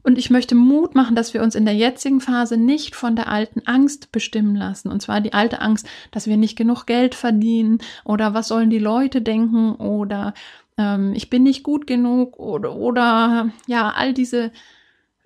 Und 0.06 0.20
ich 0.20 0.30
möchte 0.30 0.54
Mut 0.54 0.94
machen, 0.94 1.16
dass 1.16 1.34
wir 1.34 1.42
uns 1.42 1.56
in 1.56 1.66
der 1.66 1.74
jetzigen 1.74 2.22
Phase 2.22 2.58
nicht 2.58 2.96
von 2.96 3.16
der 3.16 3.28
alten 3.28 3.64
Angst 3.66 4.12
bestimmen 4.12 4.56
lassen. 4.56 4.90
Und 4.90 5.02
zwar 5.02 5.20
die 5.20 5.34
alte 5.34 5.62
Angst, 5.62 5.88
dass 6.12 6.28
wir 6.28 6.38
nicht 6.38 6.56
genug 6.56 6.86
Geld 6.86 7.16
verdienen 7.16 7.80
oder 8.04 8.36
was 8.36 8.50
sollen 8.50 8.70
die 8.70 8.78
Leute 8.78 9.24
denken 9.24 9.74
oder 9.74 10.36
ähm, 10.78 11.14
ich 11.16 11.32
bin 11.32 11.42
nicht 11.42 11.64
gut 11.64 11.88
genug 11.88 12.38
oder, 12.38 12.76
oder 12.76 13.50
ja, 13.66 13.94
all 13.96 14.14
diese 14.14 14.52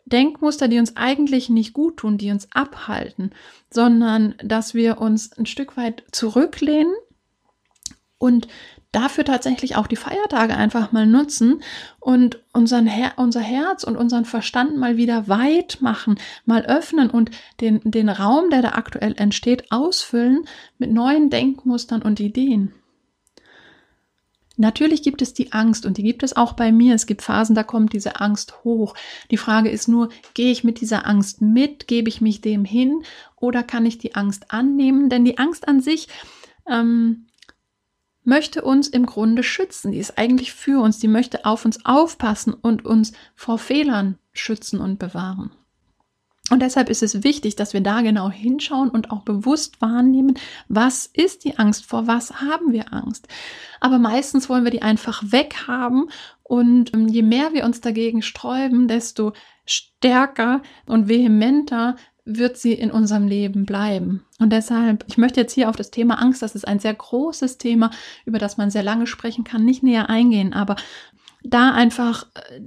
Denkmuster, 0.05 0.69
die 0.69 0.79
uns 0.79 0.95
eigentlich 0.95 1.50
nicht 1.50 1.74
gut 1.74 1.98
tun, 1.98 2.17
die 2.17 2.31
uns 2.31 2.48
abhalten, 2.53 3.31
sondern 3.69 4.36
dass 4.41 4.74
wir 4.74 5.00
uns 5.01 5.38
ein 5.38 5.45
Stück 5.45 5.75
weit 5.75 6.03
zurücklehnen 6.13 6.93
und 8.17 8.48
dafür 8.91 9.24
tatsächlich 9.24 9.75
auch 9.75 9.88
die 9.88 9.96
Feiertage 9.96 10.55
einfach 10.55 10.91
mal 10.91 11.05
nutzen 11.05 11.62
und 12.00 12.41
unseren 12.53 12.88
Her 12.88 13.13
unser 13.17 13.41
Herz 13.41 13.84
und 13.84 13.96
unseren 13.96 14.25
Verstand 14.25 14.77
mal 14.77 14.98
wieder 14.98 15.27
weit 15.27 15.77
machen, 15.81 16.19
mal 16.46 16.65
öffnen 16.65 17.10
und 17.10 17.31
den, 17.62 17.81
den 17.84 18.10
Raum, 18.10 18.50
der 18.50 18.62
da 18.62 18.69
aktuell 18.69 19.13
entsteht, 19.17 19.72
ausfüllen 19.72 20.46
mit 20.79 20.91
neuen 20.91 21.29
Denkmustern 21.29 22.01
und 22.01 22.19
Ideen. 22.19 22.74
Natürlich 24.58 25.03
gibt 25.03 25.22
es 25.22 25.34
die 25.34 25.53
Angst 25.53 25.86
und 25.86 25.98
die 25.98 26.03
gibt 26.03 26.22
es 26.22 26.36
auch 26.36 26.51
bei 26.51 26.74
mir. 26.74 26.93
Es 26.93 27.05
gibt 27.05 27.22
Phasen, 27.22 27.55
da 27.55 27.63
kommt 27.63 27.93
diese 27.93 28.19
Angst 28.19 28.65
hoch. 28.65 28.93
Die 29.31 29.38
Frage 29.38 29.69
ist 29.69 29.88
nur, 29.88 30.10
gehe 30.34 30.51
ich 30.51 30.65
mit 30.65 30.81
dieser 30.81 31.08
Angst 31.08 31.41
mit, 31.41 31.88
gebe 31.88 32.10
ich 32.10 32.19
mich 32.19 32.41
dem 32.41 32.65
hin 32.65 33.03
oder 33.38 33.63
kann 33.63 33.86
ich 33.86 34.00
die 34.00 34.15
Angst 34.15 34.51
annehmen? 34.51 35.08
Denn 35.08 35.24
die 35.24 35.38
Angst 35.38 35.65
an 35.69 35.79
sich 35.79 36.10
ähm, 36.69 37.27
möchte 38.29 38.62
uns 38.62 38.88
im 38.88 39.05
Grunde 39.05 39.43
schützen. 39.43 39.91
Die 39.91 39.98
ist 39.98 40.17
eigentlich 40.17 40.53
für 40.53 40.81
uns. 40.81 41.00
Die 41.00 41.09
möchte 41.09 41.45
auf 41.45 41.65
uns 41.65 41.86
aufpassen 41.86 42.53
und 42.53 42.86
uns 42.86 43.12
vor 43.36 43.57
Fehlern 43.57 44.17
schützen 44.31 44.79
und 44.79 45.00
bewahren. 45.00 45.51
Und 46.50 46.62
deshalb 46.62 46.89
ist 46.89 47.03
es 47.03 47.24
wichtig, 47.24 47.55
dass 47.55 47.74
wir 47.74 47.81
da 47.81 48.01
genau 48.01 48.29
hinschauen 48.29 48.89
und 48.89 49.12
auch 49.12 49.21
bewusst 49.21 49.81
wahrnehmen, 49.81 50.38
was 50.67 51.05
ist 51.05 51.43
die 51.43 51.59
Angst, 51.59 51.86
vor 51.86 52.07
was 52.07 52.41
haben 52.41 52.71
wir 52.71 52.91
Angst. 52.91 53.27
Aber 53.79 54.00
meistens 54.00 54.50
wollen 54.50 54.63
wir 54.63 54.71
die 54.71 54.81
einfach 54.81 55.21
weghaben 55.27 56.09
und 56.41 56.93
ähm, 56.95 57.07
je 57.07 57.21
mehr 57.21 57.53
wir 57.53 57.65
uns 57.65 57.81
dagegen 57.81 58.24
sträuben, 58.24 58.88
desto 58.88 59.33
stärker 59.65 60.63
und 60.88 61.07
vehementer 61.07 61.95
wird 62.38 62.57
sie 62.57 62.74
in 62.74 62.91
unserem 62.91 63.27
Leben 63.27 63.65
bleiben. 63.65 64.24
Und 64.39 64.53
deshalb, 64.53 65.03
ich 65.07 65.17
möchte 65.17 65.41
jetzt 65.41 65.53
hier 65.53 65.69
auf 65.69 65.75
das 65.75 65.91
Thema 65.91 66.21
Angst, 66.21 66.41
das 66.41 66.55
ist 66.55 66.67
ein 66.67 66.79
sehr 66.79 66.93
großes 66.93 67.57
Thema, 67.57 67.91
über 68.25 68.39
das 68.39 68.57
man 68.57 68.69
sehr 68.69 68.83
lange 68.83 69.07
sprechen 69.07 69.43
kann, 69.43 69.65
nicht 69.65 69.83
näher 69.83 70.09
eingehen, 70.09 70.53
aber 70.53 70.75
da 71.43 71.71
einfach 71.71 72.27
äh, 72.36 72.62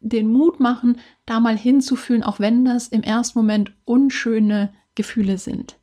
den 0.00 0.30
Mut 0.30 0.60
machen, 0.60 0.98
da 1.24 1.40
mal 1.40 1.56
hinzufühlen, 1.56 2.22
auch 2.22 2.38
wenn 2.38 2.64
das 2.64 2.88
im 2.88 3.02
ersten 3.02 3.38
Moment 3.38 3.72
unschöne 3.86 4.74
Gefühle 4.94 5.38
sind. 5.38 5.76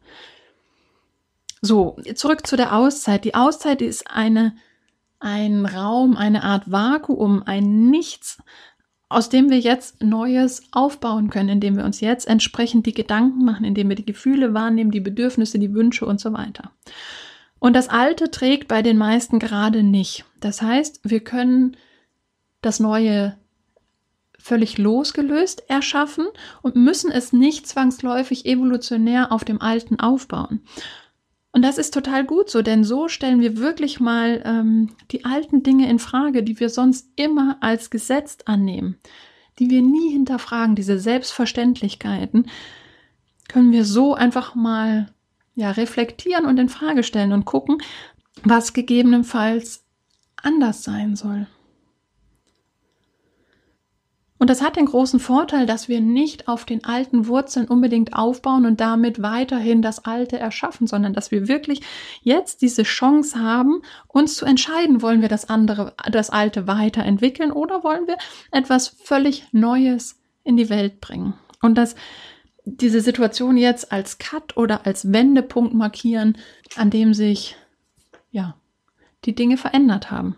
So, 1.62 1.98
zurück 2.16 2.46
zu 2.46 2.56
der 2.56 2.76
Auszeit. 2.76 3.26
Die 3.26 3.36
Auszeit 3.36 3.82
ist 3.82 4.10
eine, 4.10 4.56
ein 5.20 5.66
Raum, 5.66 6.18
eine 6.18 6.44
Art 6.44 6.72
Vakuum, 6.72 7.44
ein 7.44 7.90
Nichts, 7.90 8.38
aus 9.12 9.30
dem 9.30 9.50
wir 9.50 9.60
jetzt 9.60 10.02
Neues 10.02 10.64
aufbauen 10.72 11.30
können, 11.30 11.50
indem 11.50 11.78
wir 11.78 11.86
uns 11.86 12.00
jetzt 12.02 12.28
entsprechend 12.28 12.86
die 12.86 12.94
Gedanken 12.94 13.44
machen, 13.44 13.66
indem 13.66 13.90
wir 13.90 13.96
die 13.96 14.06
Gefühle 14.06 14.54
wahrnehmen, 14.54 14.92
die 14.92 15.00
Bedürfnisse, 15.00 15.60
die 15.60 15.74
Wünsche 15.74 16.06
und 16.06 16.20
so 16.20 16.34
weiter. 16.34 16.72
Und 17.60 17.76
das 17.76 17.90
Alte 17.90 18.32
trägt 18.32 18.68
bei 18.68 18.82
den 18.82 18.98
meisten 18.98 19.38
gerade 19.38 19.84
nicht. 19.84 20.26
Das 20.40 20.62
heißt, 20.62 21.02
wir 21.04 21.20
können 21.20 21.78
das 22.62 22.80
Neue 22.80 23.38
völlig 24.40 24.78
losgelöst 24.78 25.64
erschaffen 25.70 26.26
und 26.62 26.76
müssen 26.76 27.12
es 27.12 27.32
nicht 27.32 27.68
zwangsläufig 27.68 28.46
evolutionär 28.46 29.32
auf 29.32 29.44
dem 29.44 29.62
Alten 29.62 30.00
aufbauen. 30.00 30.62
Und 31.54 31.64
das 31.64 31.78
ist 31.78 31.94
total 31.94 32.26
gut 32.26 32.50
so, 32.50 32.62
denn 32.62 32.84
so 32.84 33.08
stellen 33.10 33.42
wir 33.42 33.58
wirklich 33.58 34.00
mal 34.00 34.42
ähm, 34.46 34.96
die 35.12 35.26
alten 35.26 35.64
Dinge 35.64 35.90
in 35.90 36.00
Frage, 36.00 36.44
die 36.44 36.60
wir 36.60 36.70
sonst 36.70 37.10
immer 37.18 37.58
als 37.60 37.90
gesetzt 37.90 38.48
annehmen, 38.48 38.98
die 39.60 39.70
wir 39.70 39.82
nie 39.82 40.12
hinterfragen, 40.12 40.76
diese 40.76 40.98
Selbstverständlichkeiten, 40.98 42.46
können 43.50 43.74
wir 43.74 43.84
so 43.84 44.14
einfach 44.14 44.56
mal 44.56 45.12
ja 45.56 45.72
reflektieren 45.72 46.46
und 46.46 46.58
in 46.58 46.70
Frage 46.70 47.04
stellen 47.04 47.34
und 47.34 47.44
gucken, 47.44 47.80
was 48.44 48.72
gegebenenfalls 48.72 49.84
anders 50.38 50.84
sein 50.84 51.18
soll. 51.18 51.48
Und 54.42 54.50
das 54.50 54.64
hat 54.64 54.76
den 54.76 54.88
großen 54.88 55.20
Vorteil, 55.20 55.68
dass 55.68 55.88
wir 55.88 56.02
nicht 56.02 56.48
auf 56.48 56.66
den 56.66 56.84
alten 56.84 57.28
Wurzeln 57.28 57.68
unbedingt 57.68 58.16
aufbauen 58.16 58.66
und 58.66 58.82
damit 58.82 59.22
weiterhin 59.22 59.84
das 59.84 60.04
Alte 60.06 60.40
erschaffen, 60.40 60.88
sondern 60.88 61.14
dass 61.14 61.30
wir 61.30 61.48
wirklich 61.48 61.82
jetzt 62.24 62.64
diese 62.64 62.82
Chance 62.82 63.40
haben, 63.40 63.84
uns 64.08 64.34
zu 64.34 64.46
entscheiden, 64.46 65.04
wollen 65.04 65.22
wir 65.22 65.30
das 65.30 65.48
andere, 65.48 65.94
das 66.12 66.32
Alte 66.32 66.66
weiterentwickeln 66.66 67.52
oder 67.52 67.84
wollen 67.84 68.08
wir 68.08 68.18
etwas 68.50 68.88
völlig 68.88 69.46
Neues 69.52 70.20
in 70.44 70.58
die 70.58 70.72
Welt 70.72 71.02
bringen. 71.02 71.36
Und 71.62 71.78
dass 71.78 71.94
diese 72.66 73.02
Situation 73.02 73.58
jetzt 73.58 73.92
als 73.92 74.18
Cut 74.18 74.58
oder 74.58 74.88
als 74.88 75.14
Wendepunkt 75.14 75.76
markieren, 75.76 76.36
an 76.78 76.90
dem 76.90 77.14
sich, 77.14 77.58
ja, 78.32 78.56
die 79.24 79.36
Dinge 79.36 79.58
verändert 79.58 80.10
haben. 80.10 80.36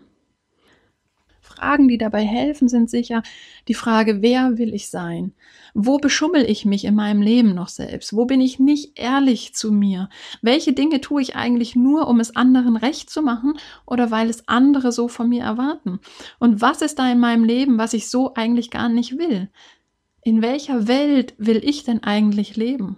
Fragen, 1.56 1.88
die 1.88 1.98
dabei 1.98 2.24
helfen, 2.24 2.68
sind 2.68 2.90
sicher 2.90 3.22
die 3.68 3.74
Frage, 3.74 4.22
wer 4.22 4.58
will 4.58 4.74
ich 4.74 4.88
sein? 4.88 5.32
Wo 5.72 5.98
beschummel 5.98 6.48
ich 6.48 6.64
mich 6.64 6.84
in 6.84 6.94
meinem 6.94 7.22
Leben 7.22 7.54
noch 7.54 7.68
selbst? 7.68 8.14
Wo 8.14 8.24
bin 8.24 8.40
ich 8.40 8.58
nicht 8.58 8.98
ehrlich 8.98 9.54
zu 9.54 9.72
mir? 9.72 10.08
Welche 10.42 10.72
Dinge 10.72 11.00
tue 11.00 11.22
ich 11.22 11.36
eigentlich 11.36 11.76
nur, 11.76 12.08
um 12.08 12.20
es 12.20 12.36
anderen 12.36 12.76
recht 12.76 13.10
zu 13.10 13.22
machen 13.22 13.54
oder 13.86 14.10
weil 14.10 14.28
es 14.28 14.48
andere 14.48 14.92
so 14.92 15.08
von 15.08 15.28
mir 15.28 15.42
erwarten? 15.42 16.00
Und 16.38 16.60
was 16.60 16.82
ist 16.82 16.98
da 16.98 17.10
in 17.10 17.20
meinem 17.20 17.44
Leben, 17.44 17.78
was 17.78 17.94
ich 17.94 18.08
so 18.08 18.34
eigentlich 18.34 18.70
gar 18.70 18.88
nicht 18.88 19.18
will? 19.18 19.48
In 20.22 20.42
welcher 20.42 20.88
Welt 20.88 21.34
will 21.38 21.60
ich 21.62 21.84
denn 21.84 22.02
eigentlich 22.02 22.56
leben? 22.56 22.96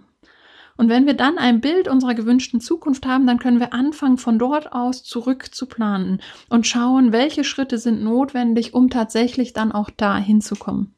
Und 0.77 0.89
wenn 0.89 1.07
wir 1.07 1.15
dann 1.15 1.37
ein 1.37 1.59
Bild 1.59 1.87
unserer 1.87 2.13
gewünschten 2.13 2.61
Zukunft 2.61 3.05
haben, 3.05 3.25
dann 3.25 3.39
können 3.39 3.59
wir 3.59 3.73
anfangen, 3.73 4.17
von 4.17 4.37
dort 4.37 4.71
aus 4.71 5.03
zurück 5.03 5.53
zu 5.53 5.65
planen 5.65 6.21
und 6.49 6.67
schauen, 6.67 7.11
welche 7.11 7.43
Schritte 7.43 7.79
sind 7.79 8.03
notwendig, 8.03 8.73
um 8.73 8.89
tatsächlich 8.89 9.53
dann 9.53 9.71
auch 9.71 9.89
da 9.89 10.17
hinzukommen. 10.17 10.93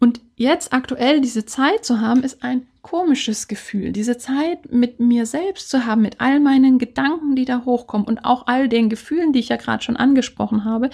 Und 0.00 0.20
jetzt 0.36 0.72
aktuell 0.72 1.20
diese 1.20 1.46
Zeit 1.46 1.84
zu 1.84 2.00
haben, 2.00 2.24
ist 2.24 2.42
ein 2.42 2.66
komisches 2.82 3.48
Gefühl. 3.48 3.92
Diese 3.92 4.18
Zeit 4.18 4.70
mit 4.70 5.00
mir 5.00 5.24
selbst 5.24 5.70
zu 5.70 5.86
haben, 5.86 6.02
mit 6.02 6.20
all 6.20 6.40
meinen 6.40 6.78
Gedanken, 6.78 7.36
die 7.36 7.46
da 7.46 7.64
hochkommen 7.64 8.06
und 8.06 8.24
auch 8.24 8.46
all 8.46 8.68
den 8.68 8.90
Gefühlen, 8.90 9.32
die 9.32 9.38
ich 9.38 9.48
ja 9.48 9.56
gerade 9.56 9.82
schon 9.82 9.96
angesprochen 9.96 10.64
habe, 10.66 10.90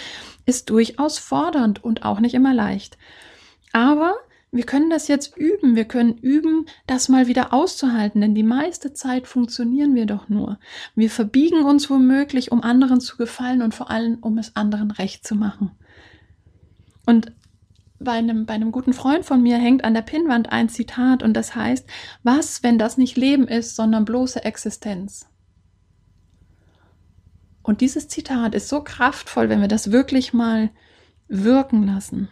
ist 0.46 0.70
durchaus 0.70 1.18
fordernd 1.18 1.82
und 1.82 2.04
auch 2.04 2.20
nicht 2.20 2.34
immer 2.34 2.54
leicht. 2.54 2.98
Aber 3.72 4.14
wir 4.52 4.64
können 4.64 4.90
das 4.90 5.06
jetzt 5.06 5.36
üben. 5.36 5.76
Wir 5.76 5.84
können 5.84 6.18
üben, 6.18 6.66
das 6.86 7.08
mal 7.08 7.28
wieder 7.28 7.52
auszuhalten, 7.52 8.20
denn 8.20 8.34
die 8.34 8.42
meiste 8.42 8.92
Zeit 8.92 9.28
funktionieren 9.28 9.94
wir 9.94 10.06
doch 10.06 10.28
nur. 10.28 10.58
Wir 10.96 11.10
verbiegen 11.10 11.64
uns 11.64 11.88
womöglich, 11.88 12.50
um 12.50 12.62
anderen 12.62 13.00
zu 13.00 13.16
gefallen 13.16 13.62
und 13.62 13.74
vor 13.74 13.90
allem, 13.90 14.18
um 14.20 14.38
es 14.38 14.56
anderen 14.56 14.90
recht 14.90 15.26
zu 15.26 15.36
machen. 15.36 15.70
Und 17.06 17.32
bei 18.00 18.12
einem, 18.12 18.46
bei 18.46 18.54
einem 18.54 18.72
guten 18.72 18.92
Freund 18.92 19.24
von 19.24 19.42
mir 19.42 19.58
hängt 19.58 19.84
an 19.84 19.94
der 19.94 20.02
Pinnwand 20.02 20.50
ein 20.50 20.68
Zitat 20.68 21.22
und 21.22 21.34
das 21.34 21.54
heißt, 21.54 21.86
was, 22.22 22.62
wenn 22.62 22.78
das 22.78 22.96
nicht 22.96 23.16
Leben 23.16 23.46
ist, 23.46 23.76
sondern 23.76 24.04
bloße 24.04 24.44
Existenz? 24.44 25.26
Und 27.62 27.82
dieses 27.82 28.08
Zitat 28.08 28.54
ist 28.54 28.68
so 28.68 28.82
kraftvoll, 28.82 29.48
wenn 29.48 29.60
wir 29.60 29.68
das 29.68 29.92
wirklich 29.92 30.32
mal 30.32 30.70
wirken 31.28 31.86
lassen. 31.86 32.28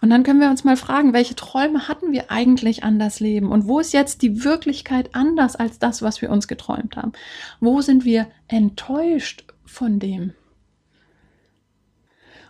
Und 0.00 0.10
dann 0.10 0.22
können 0.22 0.40
wir 0.40 0.50
uns 0.50 0.64
mal 0.64 0.76
fragen, 0.76 1.12
welche 1.12 1.34
Träume 1.34 1.88
hatten 1.88 2.12
wir 2.12 2.30
eigentlich 2.30 2.84
an 2.84 2.98
das 2.98 3.20
Leben? 3.20 3.50
Und 3.50 3.66
wo 3.66 3.80
ist 3.80 3.92
jetzt 3.92 4.22
die 4.22 4.44
Wirklichkeit 4.44 5.14
anders 5.14 5.56
als 5.56 5.78
das, 5.78 6.02
was 6.02 6.22
wir 6.22 6.30
uns 6.30 6.46
geträumt 6.46 6.96
haben? 6.96 7.12
Wo 7.60 7.80
sind 7.80 8.04
wir 8.04 8.28
enttäuscht 8.46 9.44
von 9.64 9.98
dem? 9.98 10.34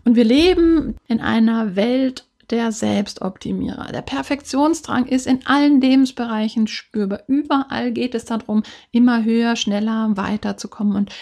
Und 0.04 0.14
wir 0.14 0.24
leben 0.24 0.96
in 1.06 1.20
einer 1.20 1.74
Welt 1.76 2.26
der 2.50 2.72
Selbstoptimierer. 2.72 3.92
Der 3.92 4.02
Perfektionsdrang 4.02 5.06
ist 5.06 5.26
in 5.26 5.46
allen 5.46 5.80
Lebensbereichen 5.80 6.66
spürbar. 6.66 7.20
Überall 7.26 7.92
geht 7.92 8.14
es 8.14 8.24
darum, 8.24 8.62
immer 8.90 9.24
höher, 9.24 9.56
schneller 9.56 10.16
weiterzukommen. 10.16 10.96
Und 10.96 11.12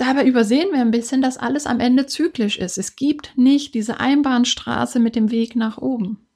Dabei 0.00 0.24
übersehen 0.24 0.72
wir 0.72 0.80
ein 0.80 0.90
bisschen, 0.90 1.20
dass 1.20 1.36
alles 1.36 1.66
am 1.66 1.78
Ende 1.78 2.06
zyklisch 2.06 2.56
ist. 2.56 2.78
Es 2.78 2.96
gibt 2.96 3.36
nicht 3.36 3.74
diese 3.74 4.00
Einbahnstraße 4.00 4.98
mit 4.98 5.14
dem 5.14 5.30
Weg 5.30 5.56
nach 5.56 5.76
oben. 5.76 6.26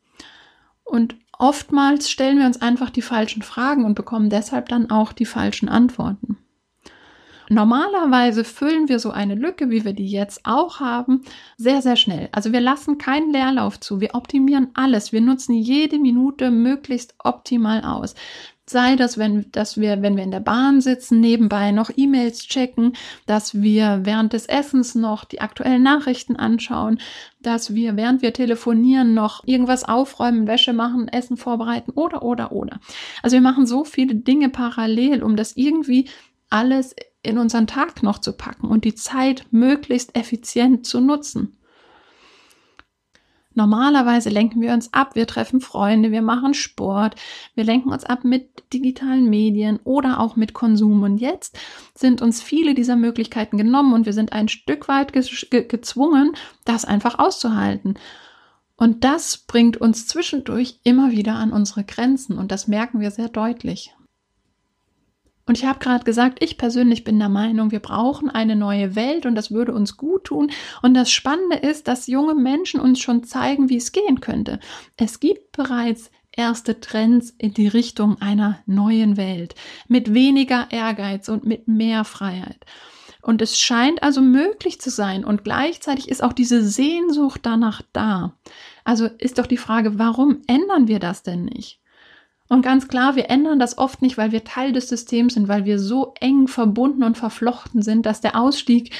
Und 0.84 1.16
oftmals 1.38 2.10
stellen 2.10 2.38
wir 2.38 2.44
uns 2.44 2.60
einfach 2.60 2.90
die 2.90 3.00
falschen 3.00 3.40
Fragen 3.40 3.86
und 3.86 3.94
bekommen 3.94 4.28
deshalb 4.28 4.68
dann 4.68 4.90
auch 4.90 5.14
die 5.14 5.24
falschen 5.24 5.70
Antworten. 5.70 6.36
Normalerweise 7.48 8.44
füllen 8.44 8.90
wir 8.90 8.98
so 8.98 9.12
eine 9.12 9.34
Lücke, 9.34 9.70
wie 9.70 9.86
wir 9.86 9.94
die 9.94 10.08
jetzt 10.08 10.42
auch 10.44 10.80
haben, 10.80 11.22
sehr, 11.56 11.80
sehr 11.80 11.96
schnell. 11.96 12.28
Also 12.32 12.52
wir 12.52 12.60
lassen 12.60 12.98
keinen 12.98 13.32
Leerlauf 13.32 13.80
zu. 13.80 13.98
Wir 13.98 14.14
optimieren 14.14 14.72
alles. 14.74 15.10
Wir 15.10 15.22
nutzen 15.22 15.54
jede 15.54 15.98
Minute 15.98 16.50
möglichst 16.50 17.14
optimal 17.18 17.82
aus. 17.82 18.14
Sei 18.66 18.96
das, 18.96 19.18
wenn, 19.18 19.50
dass 19.52 19.78
wir, 19.78 20.00
wenn 20.00 20.16
wir 20.16 20.24
in 20.24 20.30
der 20.30 20.40
Bahn 20.40 20.80
sitzen, 20.80 21.20
nebenbei 21.20 21.70
noch 21.70 21.90
E-Mails 21.94 22.46
checken, 22.46 22.94
dass 23.26 23.60
wir 23.60 24.00
während 24.04 24.32
des 24.32 24.46
Essens 24.46 24.94
noch 24.94 25.24
die 25.24 25.42
aktuellen 25.42 25.82
Nachrichten 25.82 26.36
anschauen, 26.36 26.98
dass 27.42 27.74
wir, 27.74 27.96
während 27.96 28.22
wir 28.22 28.32
telefonieren, 28.32 29.12
noch 29.12 29.42
irgendwas 29.46 29.84
aufräumen, 29.84 30.46
Wäsche 30.46 30.72
machen, 30.72 31.08
Essen 31.08 31.36
vorbereiten 31.36 31.90
oder, 31.90 32.22
oder, 32.22 32.52
oder. 32.52 32.80
Also 33.22 33.34
wir 33.34 33.42
machen 33.42 33.66
so 33.66 33.84
viele 33.84 34.14
Dinge 34.14 34.48
parallel, 34.48 35.22
um 35.22 35.36
das 35.36 35.56
irgendwie 35.56 36.08
alles 36.48 36.96
in 37.22 37.36
unseren 37.36 37.66
Tag 37.66 38.02
noch 38.02 38.18
zu 38.18 38.32
packen 38.32 38.68
und 38.68 38.84
die 38.84 38.94
Zeit 38.94 39.44
möglichst 39.50 40.16
effizient 40.16 40.86
zu 40.86 41.00
nutzen. 41.00 41.56
Normalerweise 43.54 44.30
lenken 44.30 44.60
wir 44.60 44.72
uns 44.72 44.92
ab, 44.92 45.14
wir 45.14 45.26
treffen 45.26 45.60
Freunde, 45.60 46.10
wir 46.10 46.22
machen 46.22 46.54
Sport, 46.54 47.14
wir 47.54 47.64
lenken 47.64 47.90
uns 47.90 48.04
ab 48.04 48.24
mit 48.24 48.50
digitalen 48.72 49.30
Medien 49.30 49.78
oder 49.84 50.20
auch 50.20 50.36
mit 50.36 50.54
Konsum. 50.54 51.02
Und 51.02 51.18
jetzt 51.18 51.58
sind 51.94 52.20
uns 52.20 52.42
viele 52.42 52.74
dieser 52.74 52.96
Möglichkeiten 52.96 53.56
genommen 53.56 53.94
und 53.94 54.06
wir 54.06 54.12
sind 54.12 54.32
ein 54.32 54.48
Stück 54.48 54.88
weit 54.88 55.12
ge 55.12 55.22
ge 55.50 55.66
gezwungen, 55.66 56.32
das 56.64 56.84
einfach 56.84 57.18
auszuhalten. 57.18 57.94
Und 58.76 59.04
das 59.04 59.38
bringt 59.38 59.76
uns 59.76 60.08
zwischendurch 60.08 60.80
immer 60.82 61.12
wieder 61.12 61.34
an 61.36 61.52
unsere 61.52 61.84
Grenzen 61.84 62.38
und 62.38 62.50
das 62.50 62.66
merken 62.66 63.00
wir 63.00 63.10
sehr 63.10 63.28
deutlich. 63.28 63.94
Und 65.46 65.58
ich 65.58 65.66
habe 65.66 65.78
gerade 65.78 66.04
gesagt, 66.04 66.42
ich 66.42 66.56
persönlich 66.56 67.04
bin 67.04 67.18
der 67.18 67.28
Meinung, 67.28 67.70
wir 67.70 67.80
brauchen 67.80 68.30
eine 68.30 68.56
neue 68.56 68.96
Welt 68.96 69.26
und 69.26 69.34
das 69.34 69.50
würde 69.50 69.74
uns 69.74 69.96
gut 69.96 70.24
tun. 70.24 70.50
Und 70.82 70.94
das 70.94 71.10
Spannende 71.10 71.56
ist, 71.56 71.86
dass 71.86 72.06
junge 72.06 72.34
Menschen 72.34 72.80
uns 72.80 73.00
schon 73.00 73.24
zeigen, 73.24 73.68
wie 73.68 73.76
es 73.76 73.92
gehen 73.92 74.20
könnte. 74.20 74.58
Es 74.96 75.20
gibt 75.20 75.52
bereits 75.52 76.10
erste 76.32 76.80
Trends 76.80 77.30
in 77.38 77.54
die 77.54 77.68
Richtung 77.68 78.20
einer 78.20 78.58
neuen 78.66 79.16
Welt 79.16 79.54
mit 79.86 80.14
weniger 80.14 80.68
Ehrgeiz 80.70 81.28
und 81.28 81.44
mit 81.44 81.68
mehr 81.68 82.04
Freiheit. 82.04 82.64
Und 83.22 83.40
es 83.40 83.58
scheint 83.58 84.02
also 84.02 84.20
möglich 84.20 84.80
zu 84.80 84.90
sein 84.90 85.24
und 85.24 85.44
gleichzeitig 85.44 86.08
ist 86.08 86.22
auch 86.22 86.34
diese 86.34 86.62
Sehnsucht 86.66 87.40
danach 87.42 87.80
da. 87.92 88.34
Also 88.84 89.06
ist 89.06 89.38
doch 89.38 89.46
die 89.46 89.56
Frage, 89.56 89.98
warum 89.98 90.42
ändern 90.46 90.88
wir 90.88 90.98
das 90.98 91.22
denn 91.22 91.46
nicht? 91.46 91.80
Und 92.54 92.62
ganz 92.62 92.86
klar, 92.86 93.16
wir 93.16 93.30
ändern 93.30 93.58
das 93.58 93.78
oft 93.78 94.00
nicht, 94.00 94.16
weil 94.16 94.30
wir 94.30 94.44
Teil 94.44 94.70
des 94.70 94.88
Systems 94.88 95.34
sind, 95.34 95.48
weil 95.48 95.64
wir 95.64 95.80
so 95.80 96.14
eng 96.20 96.46
verbunden 96.46 97.02
und 97.02 97.18
verflochten 97.18 97.82
sind, 97.82 98.06
dass 98.06 98.20
der 98.20 98.38
Ausstieg 98.40 98.94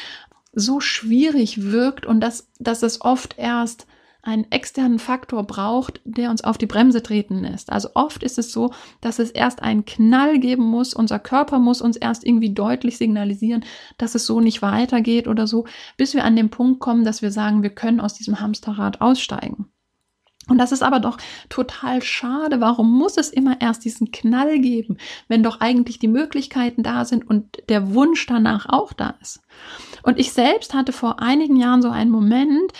so 0.52 0.80
schwierig 0.80 1.70
wirkt 1.70 2.04
und 2.04 2.18
dass, 2.20 2.50
dass 2.58 2.82
es 2.82 3.00
oft 3.00 3.38
erst 3.38 3.86
einen 4.22 4.50
externen 4.50 4.98
Faktor 4.98 5.44
braucht, 5.44 6.00
der 6.04 6.30
uns 6.30 6.42
auf 6.42 6.58
die 6.58 6.66
Bremse 6.66 7.00
treten 7.00 7.38
lässt. 7.38 7.70
Also 7.70 7.90
oft 7.94 8.24
ist 8.24 8.40
es 8.40 8.50
so, 8.50 8.72
dass 9.00 9.20
es 9.20 9.30
erst 9.30 9.62
einen 9.62 9.84
Knall 9.84 10.40
geben 10.40 10.64
muss, 10.64 10.92
unser 10.92 11.20
Körper 11.20 11.60
muss 11.60 11.80
uns 11.80 11.96
erst 11.96 12.26
irgendwie 12.26 12.52
deutlich 12.52 12.98
signalisieren, 12.98 13.64
dass 13.98 14.16
es 14.16 14.26
so 14.26 14.40
nicht 14.40 14.62
weitergeht 14.62 15.28
oder 15.28 15.46
so, 15.46 15.64
bis 15.96 16.12
wir 16.14 16.24
an 16.24 16.34
den 16.34 16.50
Punkt 16.50 16.80
kommen, 16.80 17.04
dass 17.04 17.22
wir 17.22 17.30
sagen, 17.30 17.62
wir 17.62 17.70
können 17.70 18.00
aus 18.00 18.14
diesem 18.14 18.40
Hamsterrad 18.40 19.00
aussteigen. 19.00 19.70
Und 20.48 20.58
das 20.58 20.72
ist 20.72 20.82
aber 20.82 21.00
doch 21.00 21.16
total 21.48 22.02
schade. 22.02 22.60
Warum 22.60 22.90
muss 22.92 23.16
es 23.16 23.30
immer 23.30 23.60
erst 23.60 23.84
diesen 23.84 24.12
Knall 24.12 24.58
geben, 24.58 24.98
wenn 25.28 25.42
doch 25.42 25.60
eigentlich 25.60 25.98
die 25.98 26.08
Möglichkeiten 26.08 26.82
da 26.82 27.04
sind 27.04 27.28
und 27.28 27.62
der 27.68 27.94
Wunsch 27.94 28.26
danach 28.26 28.66
auch 28.68 28.92
da 28.92 29.14
ist? 29.20 29.40
Und 30.02 30.18
ich 30.18 30.32
selbst 30.32 30.74
hatte 30.74 30.92
vor 30.92 31.20
einigen 31.20 31.56
Jahren 31.56 31.80
so 31.80 31.88
einen 31.88 32.10
Moment, 32.10 32.72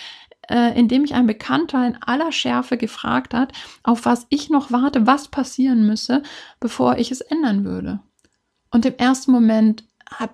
äh, 0.49 0.77
in 0.77 0.87
dem 0.87 1.01
mich 1.01 1.15
ein 1.15 1.27
Bekannter 1.27 1.85
in 1.87 1.97
aller 2.01 2.31
Schärfe 2.31 2.77
gefragt 2.77 3.33
hat, 3.33 3.51
auf 3.83 4.05
was 4.05 4.27
ich 4.29 4.49
noch 4.49 4.71
warte, 4.71 5.07
was 5.07 5.29
passieren 5.29 5.87
müsse, 5.87 6.21
bevor 6.59 6.97
ich 6.97 7.11
es 7.11 7.21
ändern 7.21 7.65
würde. 7.65 7.99
Und 8.69 8.85
im 8.85 8.95
ersten 8.97 9.31
Moment 9.31 9.85
habe 10.11 10.33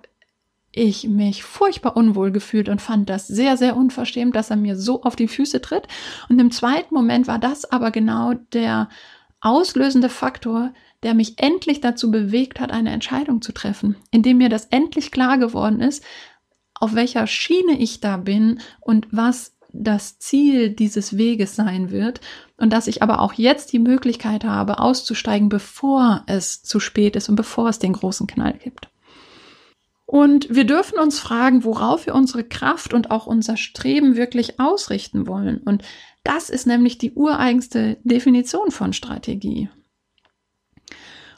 ich 0.72 1.08
mich 1.08 1.44
furchtbar 1.44 1.98
unwohl 1.98 2.32
gefühlt 2.32 2.70
und 2.70 2.82
fand 2.82 3.10
das 3.10 3.28
sehr, 3.28 3.58
sehr 3.58 3.76
unverschämt, 3.76 4.36
dass 4.36 4.50
er 4.50 4.56
mir 4.56 4.78
so 4.78 5.04
auf 5.04 5.16
die 5.16 5.28
Füße 5.28 5.62
tritt. 5.62 5.88
Und 6.30 6.40
im 6.40 6.52
zweiten 6.52 6.94
Moment 6.94 7.28
war 7.28 7.40
das 7.40 7.72
aber 7.72 7.92
genau 7.92 8.34
der 8.54 8.90
auslösende 9.42 10.10
Faktor, 10.10 10.74
der 11.04 11.14
mich 11.14 11.40
endlich 11.40 11.82
dazu 11.82 12.12
bewegt 12.12 12.60
hat, 12.60 12.72
eine 12.72 12.92
Entscheidung 12.92 13.42
zu 13.42 13.52
treffen, 13.52 13.96
indem 14.12 14.38
mir 14.38 14.50
das 14.50 14.66
endlich 14.66 15.12
klar 15.12 15.38
geworden 15.38 15.82
ist, 15.82 16.04
auf 16.76 16.96
welcher 16.96 17.28
Schiene 17.28 17.78
ich 17.78 18.00
da 18.00 18.18
bin 18.18 18.60
und 18.80 19.08
was 19.12 19.56
das 19.74 20.20
Ziel 20.20 20.70
dieses 20.70 21.18
Weges 21.18 21.56
sein 21.56 21.92
wird 21.92 22.22
und 22.58 22.72
dass 22.74 22.88
ich 22.88 23.02
aber 23.02 23.22
auch 23.22 23.34
jetzt 23.34 23.72
die 23.74 23.80
Möglichkeit 23.80 24.44
habe, 24.44 24.80
auszusteigen, 24.80 25.50
bevor 25.50 26.24
es 26.28 26.62
zu 26.62 26.80
spät 26.80 27.16
ist 27.16 27.30
und 27.30 27.36
bevor 27.36 27.70
es 27.70 27.80
den 27.80 27.94
großen 27.94 28.28
Knall 28.28 28.54
gibt. 28.54 28.91
Und 30.12 30.54
wir 30.54 30.66
dürfen 30.66 31.00
uns 31.00 31.22
fragen, 31.22 31.64
worauf 31.64 32.06
wir 32.06 32.16
unsere 32.16 32.44
Kraft 32.44 32.94
und 32.94 33.12
auch 33.12 33.28
unser 33.28 33.56
Streben 33.56 34.18
wirklich 34.18 34.60
ausrichten 34.60 35.26
wollen. 35.26 35.60
Und 35.60 35.84
das 36.26 36.50
ist 36.50 36.68
nämlich 36.68 36.98
die 36.98 37.14
ureigenste 37.14 37.98
Definition 38.04 38.72
von 38.72 38.92
Strategie. 38.92 39.70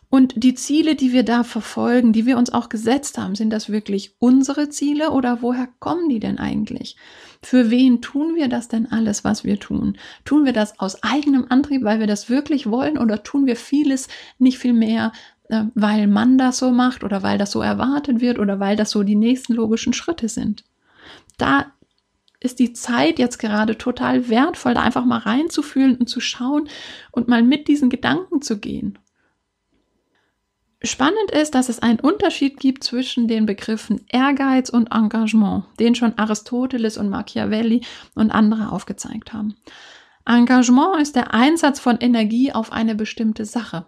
Und 0.09 0.33
die 0.43 0.55
Ziele, 0.55 0.95
die 0.95 1.13
wir 1.13 1.21
da 1.21 1.43
verfolgen, 1.43 2.13
die 2.13 2.25
wir 2.25 2.35
uns 2.35 2.51
auch 2.51 2.67
gesetzt 2.67 3.19
haben, 3.19 3.35
sind 3.35 3.51
das 3.51 3.69
wirklich 3.69 4.15
unsere 4.17 4.69
Ziele 4.69 5.11
oder 5.11 5.43
woher 5.43 5.69
kommen 5.77 6.09
die 6.09 6.19
denn 6.19 6.39
eigentlich? 6.39 6.97
Für 7.43 7.69
wen 7.69 8.01
tun 8.01 8.33
wir 8.33 8.47
das 8.47 8.69
denn 8.69 8.91
alles, 8.91 9.23
was 9.23 9.43
wir 9.43 9.59
tun? 9.59 9.99
Tun 10.25 10.45
wir 10.45 10.53
das 10.53 10.79
aus 10.79 11.03
eigenem 11.03 11.45
Antrieb, 11.49 11.83
weil 11.83 11.99
wir 11.99 12.07
das 12.07 12.27
wirklich 12.27 12.71
wollen 12.71 12.97
oder 12.97 13.21
tun 13.21 13.45
wir 13.45 13.55
vieles 13.55 14.07
nicht 14.39 14.57
viel 14.57 14.73
mehr, 14.73 15.11
äh, 15.49 15.63
weil 15.75 16.07
man 16.07 16.37
das 16.37 16.57
so 16.57 16.71
macht 16.71 17.03
oder 17.03 17.23
weil 17.23 17.37
das 17.37 17.51
so 17.51 17.61
erwartet 17.61 18.21
wird 18.21 18.39
oder 18.39 18.59
weil 18.59 18.75
das 18.75 18.91
so 18.91 19.03
die 19.03 19.15
nächsten 19.15 19.53
logischen 19.53 19.93
Schritte 19.93 20.29
sind. 20.29 20.63
Da 21.37 21.67
ist 22.39 22.59
die 22.59 22.73
Zeit 22.73 23.19
jetzt 23.19 23.39
gerade 23.39 23.77
total 23.77 24.29
wertvoll, 24.29 24.73
da 24.73 24.81
einfach 24.81 25.05
mal 25.05 25.19
reinzufühlen 25.19 25.95
und 25.95 26.07
zu 26.07 26.19
schauen 26.19 26.67
und 27.11 27.27
mal 27.27 27.41
mit 27.41 27.67
diesen 27.67 27.89
Gedanken 27.89 28.41
zu 28.41 28.59
gehen. 28.59 28.99
Spannend 30.85 31.31
ist, 31.31 31.55
dass 31.55 31.69
es 31.69 31.79
einen 31.79 32.01
Unterschied 32.01 32.59
gibt 32.59 32.83
zwischen 32.83 33.29
den 33.29 33.45
Begriffen 33.45 34.01
Ehrgeiz 34.11 34.67
und 34.67 34.91
Engagement, 34.91 35.63
den 35.79 35.95
schon 35.95 36.17
Aristoteles 36.17 36.97
und 36.97 37.09
Machiavelli 37.09 37.81
und 38.15 38.31
andere 38.31 38.69
aufgezeigt 38.69 39.31
haben. 39.31 39.55
Engagement 40.25 41.01
ist 41.01 41.15
der 41.15 41.33
Einsatz 41.33 41.79
von 41.79 41.97
Energie 41.97 42.51
auf 42.51 42.73
eine 42.73 42.95
bestimmte 42.95 43.45
Sache. 43.45 43.85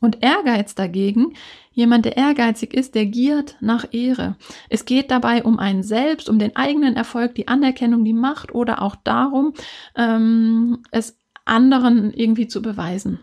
Und 0.00 0.22
Ehrgeiz 0.22 0.74
dagegen, 0.74 1.34
jemand, 1.72 2.04
der 2.04 2.16
ehrgeizig 2.16 2.74
ist, 2.74 2.94
der 2.94 3.06
giert 3.06 3.56
nach 3.60 3.92
Ehre. 3.92 4.36
Es 4.68 4.84
geht 4.84 5.10
dabei 5.10 5.42
um 5.44 5.58
einen 5.58 5.82
selbst, 5.82 6.28
um 6.28 6.38
den 6.38 6.54
eigenen 6.54 6.96
Erfolg, 6.96 7.34
die 7.34 7.48
Anerkennung, 7.48 8.04
die 8.04 8.12
Macht 8.12 8.54
oder 8.54 8.82
auch 8.82 8.96
darum, 8.96 9.54
ähm, 9.94 10.82
es 10.90 11.18
anderen 11.44 12.12
irgendwie 12.12 12.48
zu 12.48 12.60
beweisen. 12.60 13.20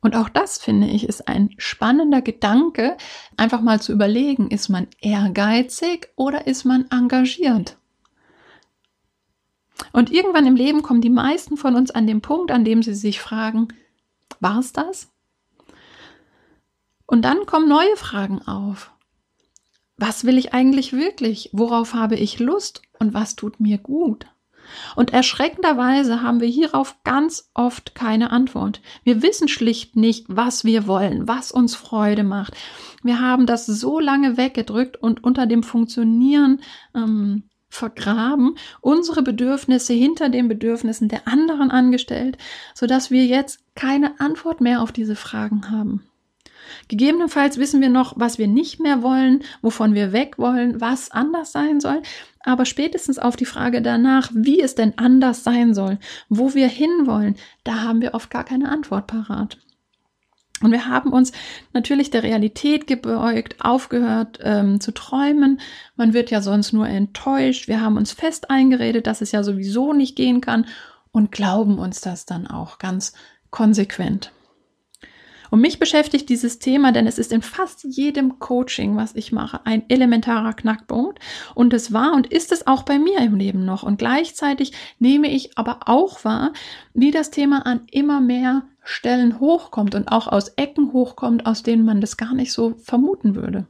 Und 0.00 0.14
auch 0.14 0.28
das 0.28 0.58
finde 0.58 0.86
ich 0.86 1.08
ist 1.08 1.26
ein 1.26 1.50
spannender 1.58 2.22
Gedanke, 2.22 2.96
einfach 3.36 3.60
mal 3.60 3.80
zu 3.80 3.92
überlegen, 3.92 4.50
ist 4.50 4.68
man 4.68 4.86
ehrgeizig 5.00 6.10
oder 6.14 6.46
ist 6.46 6.64
man 6.64 6.86
engagiert? 6.90 7.76
Und 9.92 10.12
irgendwann 10.12 10.46
im 10.46 10.56
Leben 10.56 10.82
kommen 10.82 11.00
die 11.00 11.10
meisten 11.10 11.56
von 11.56 11.74
uns 11.74 11.90
an 11.90 12.06
den 12.06 12.20
Punkt, 12.20 12.50
an 12.50 12.64
dem 12.64 12.82
sie 12.82 12.94
sich 12.94 13.20
fragen, 13.20 13.68
war 14.40 14.58
es 14.58 14.72
das? 14.72 15.12
Und 17.06 17.22
dann 17.22 17.46
kommen 17.46 17.68
neue 17.68 17.96
Fragen 17.96 18.42
auf. 18.42 18.90
Was 19.96 20.24
will 20.24 20.36
ich 20.36 20.52
eigentlich 20.52 20.92
wirklich? 20.92 21.50
Worauf 21.52 21.94
habe 21.94 22.16
ich 22.16 22.38
Lust? 22.38 22.82
Und 22.98 23.14
was 23.14 23.36
tut 23.36 23.60
mir 23.60 23.78
gut? 23.78 24.26
Und 24.96 25.12
erschreckenderweise 25.12 26.22
haben 26.22 26.40
wir 26.40 26.48
hierauf 26.48 26.96
ganz 27.04 27.50
oft 27.54 27.94
keine 27.94 28.30
Antwort. 28.30 28.80
Wir 29.04 29.22
wissen 29.22 29.48
schlicht 29.48 29.96
nicht, 29.96 30.26
was 30.28 30.64
wir 30.64 30.86
wollen, 30.86 31.28
was 31.28 31.52
uns 31.52 31.74
Freude 31.74 32.24
macht. 32.24 32.54
Wir 33.02 33.20
haben 33.20 33.46
das 33.46 33.66
so 33.66 34.00
lange 34.00 34.36
weggedrückt 34.36 34.96
und 34.96 35.22
unter 35.22 35.46
dem 35.46 35.62
Funktionieren 35.62 36.60
ähm, 36.94 37.44
vergraben, 37.68 38.56
unsere 38.80 39.22
Bedürfnisse 39.22 39.92
hinter 39.92 40.28
den 40.28 40.48
Bedürfnissen 40.48 41.08
der 41.08 41.28
anderen 41.28 41.70
angestellt, 41.70 42.38
sodass 42.74 43.10
wir 43.10 43.26
jetzt 43.26 43.60
keine 43.74 44.18
Antwort 44.20 44.60
mehr 44.60 44.82
auf 44.82 44.92
diese 44.92 45.16
Fragen 45.16 45.70
haben. 45.70 46.06
Gegebenenfalls 46.88 47.58
wissen 47.58 47.80
wir 47.80 47.88
noch, 47.88 48.14
was 48.16 48.38
wir 48.38 48.48
nicht 48.48 48.80
mehr 48.80 49.02
wollen, 49.02 49.42
wovon 49.62 49.94
wir 49.94 50.12
weg 50.12 50.38
wollen, 50.38 50.80
was 50.80 51.10
anders 51.10 51.52
sein 51.52 51.80
soll. 51.80 52.02
Aber 52.40 52.64
spätestens 52.64 53.18
auf 53.18 53.36
die 53.36 53.44
Frage 53.44 53.82
danach, 53.82 54.30
wie 54.34 54.60
es 54.60 54.74
denn 54.74 54.98
anders 54.98 55.44
sein 55.44 55.74
soll, 55.74 55.98
wo 56.28 56.54
wir 56.54 56.68
hinwollen, 56.68 57.36
da 57.64 57.82
haben 57.82 58.00
wir 58.00 58.14
oft 58.14 58.30
gar 58.30 58.44
keine 58.44 58.68
Antwort 58.68 59.06
parat. 59.06 59.58
Und 60.62 60.70
wir 60.70 60.86
haben 60.86 61.12
uns 61.12 61.32
natürlich 61.74 62.10
der 62.10 62.22
Realität 62.22 62.86
gebeugt, 62.86 63.56
aufgehört 63.58 64.38
ähm, 64.42 64.80
zu 64.80 64.92
träumen. 64.92 65.60
Man 65.96 66.14
wird 66.14 66.30
ja 66.30 66.40
sonst 66.40 66.72
nur 66.72 66.88
enttäuscht. 66.88 67.68
Wir 67.68 67.82
haben 67.82 67.98
uns 67.98 68.12
fest 68.12 68.48
eingeredet, 68.48 69.06
dass 69.06 69.20
es 69.20 69.32
ja 69.32 69.42
sowieso 69.42 69.92
nicht 69.92 70.16
gehen 70.16 70.40
kann 70.40 70.66
und 71.12 71.30
glauben 71.30 71.78
uns 71.78 72.00
das 72.00 72.24
dann 72.24 72.46
auch 72.46 72.78
ganz 72.78 73.12
konsequent. 73.50 74.32
Und 75.50 75.60
mich 75.60 75.78
beschäftigt 75.78 76.28
dieses 76.28 76.58
Thema, 76.58 76.92
denn 76.92 77.06
es 77.06 77.18
ist 77.18 77.32
in 77.32 77.42
fast 77.42 77.84
jedem 77.84 78.38
Coaching, 78.38 78.96
was 78.96 79.14
ich 79.14 79.32
mache, 79.32 79.64
ein 79.64 79.88
elementarer 79.88 80.52
Knackpunkt. 80.52 81.18
Und 81.54 81.72
es 81.72 81.92
war 81.92 82.14
und 82.14 82.26
ist 82.26 82.52
es 82.52 82.66
auch 82.66 82.82
bei 82.82 82.98
mir 82.98 83.18
im 83.18 83.34
Leben 83.34 83.64
noch. 83.64 83.82
Und 83.82 83.98
gleichzeitig 83.98 84.72
nehme 84.98 85.30
ich 85.30 85.56
aber 85.58 85.80
auch 85.86 86.24
wahr, 86.24 86.52
wie 86.94 87.10
das 87.10 87.30
Thema 87.30 87.66
an 87.66 87.82
immer 87.90 88.20
mehr 88.20 88.66
Stellen 88.82 89.40
hochkommt 89.40 89.94
und 89.94 90.08
auch 90.08 90.28
aus 90.28 90.48
Ecken 90.50 90.92
hochkommt, 90.92 91.46
aus 91.46 91.62
denen 91.62 91.84
man 91.84 92.00
das 92.00 92.16
gar 92.16 92.34
nicht 92.34 92.52
so 92.52 92.74
vermuten 92.78 93.34
würde. 93.34 93.66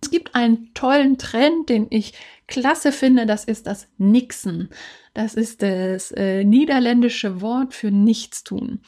Es 0.00 0.10
gibt 0.10 0.34
einen 0.34 0.72
tollen 0.74 1.18
Trend, 1.18 1.68
den 1.68 1.86
ich 1.90 2.12
klasse 2.46 2.92
finde, 2.92 3.26
das 3.26 3.44
ist 3.44 3.66
das 3.66 3.88
Nixen. 3.98 4.70
Das 5.14 5.34
ist 5.34 5.62
das 5.62 6.12
äh, 6.12 6.44
niederländische 6.44 7.40
Wort 7.40 7.74
für 7.74 7.90
Nichtstun. 7.90 8.80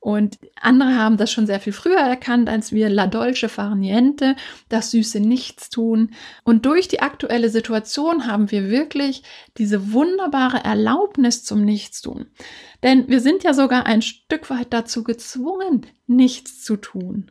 Und 0.00 0.38
andere 0.58 0.96
haben 0.96 1.18
das 1.18 1.30
schon 1.30 1.46
sehr 1.46 1.60
viel 1.60 1.74
früher 1.74 1.98
erkannt 1.98 2.48
als 2.48 2.72
wir, 2.72 2.88
La 2.88 3.06
Dolce 3.06 3.50
Farniente, 3.50 4.34
das 4.70 4.90
süße 4.92 5.20
Nichtstun. 5.20 6.12
Und 6.42 6.64
durch 6.64 6.88
die 6.88 7.02
aktuelle 7.02 7.50
Situation 7.50 8.26
haben 8.26 8.50
wir 8.50 8.70
wirklich 8.70 9.22
diese 9.58 9.92
wunderbare 9.92 10.64
Erlaubnis 10.64 11.44
zum 11.44 11.66
Nichtstun. 11.66 12.26
Denn 12.82 13.08
wir 13.08 13.20
sind 13.20 13.44
ja 13.44 13.52
sogar 13.52 13.84
ein 13.84 14.00
Stück 14.00 14.48
weit 14.48 14.72
dazu 14.72 15.04
gezwungen, 15.04 15.86
nichts 16.06 16.64
zu 16.64 16.76
tun. 16.76 17.30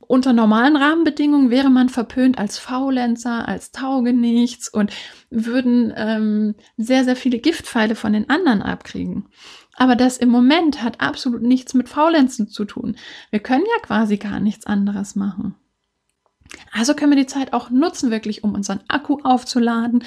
Unter 0.00 0.32
normalen 0.32 0.76
Rahmenbedingungen 0.76 1.50
wäre 1.50 1.70
man 1.70 1.88
verpönt 1.88 2.36
als 2.36 2.58
Faulenzer, 2.58 3.48
als 3.48 3.70
Taugenichts 3.70 4.68
und 4.68 4.92
würden 5.30 5.90
ähm, 5.96 6.54
sehr, 6.76 7.04
sehr 7.04 7.16
viele 7.16 7.38
Giftpfeile 7.38 7.94
von 7.94 8.12
den 8.12 8.28
anderen 8.28 8.60
abkriegen. 8.60 9.28
Aber 9.76 9.96
das 9.96 10.18
im 10.18 10.28
Moment 10.28 10.82
hat 10.82 11.00
absolut 11.00 11.42
nichts 11.42 11.74
mit 11.74 11.88
Faulenzen 11.88 12.48
zu 12.48 12.64
tun. 12.64 12.96
Wir 13.30 13.40
können 13.40 13.64
ja 13.64 13.82
quasi 13.82 14.16
gar 14.16 14.38
nichts 14.38 14.66
anderes 14.66 15.16
machen. 15.16 15.54
Also 16.72 16.94
können 16.94 17.12
wir 17.12 17.16
die 17.16 17.26
Zeit 17.26 17.52
auch 17.52 17.70
nutzen, 17.70 18.10
wirklich, 18.10 18.44
um 18.44 18.54
unseren 18.54 18.80
Akku 18.88 19.18
aufzuladen, 19.22 20.04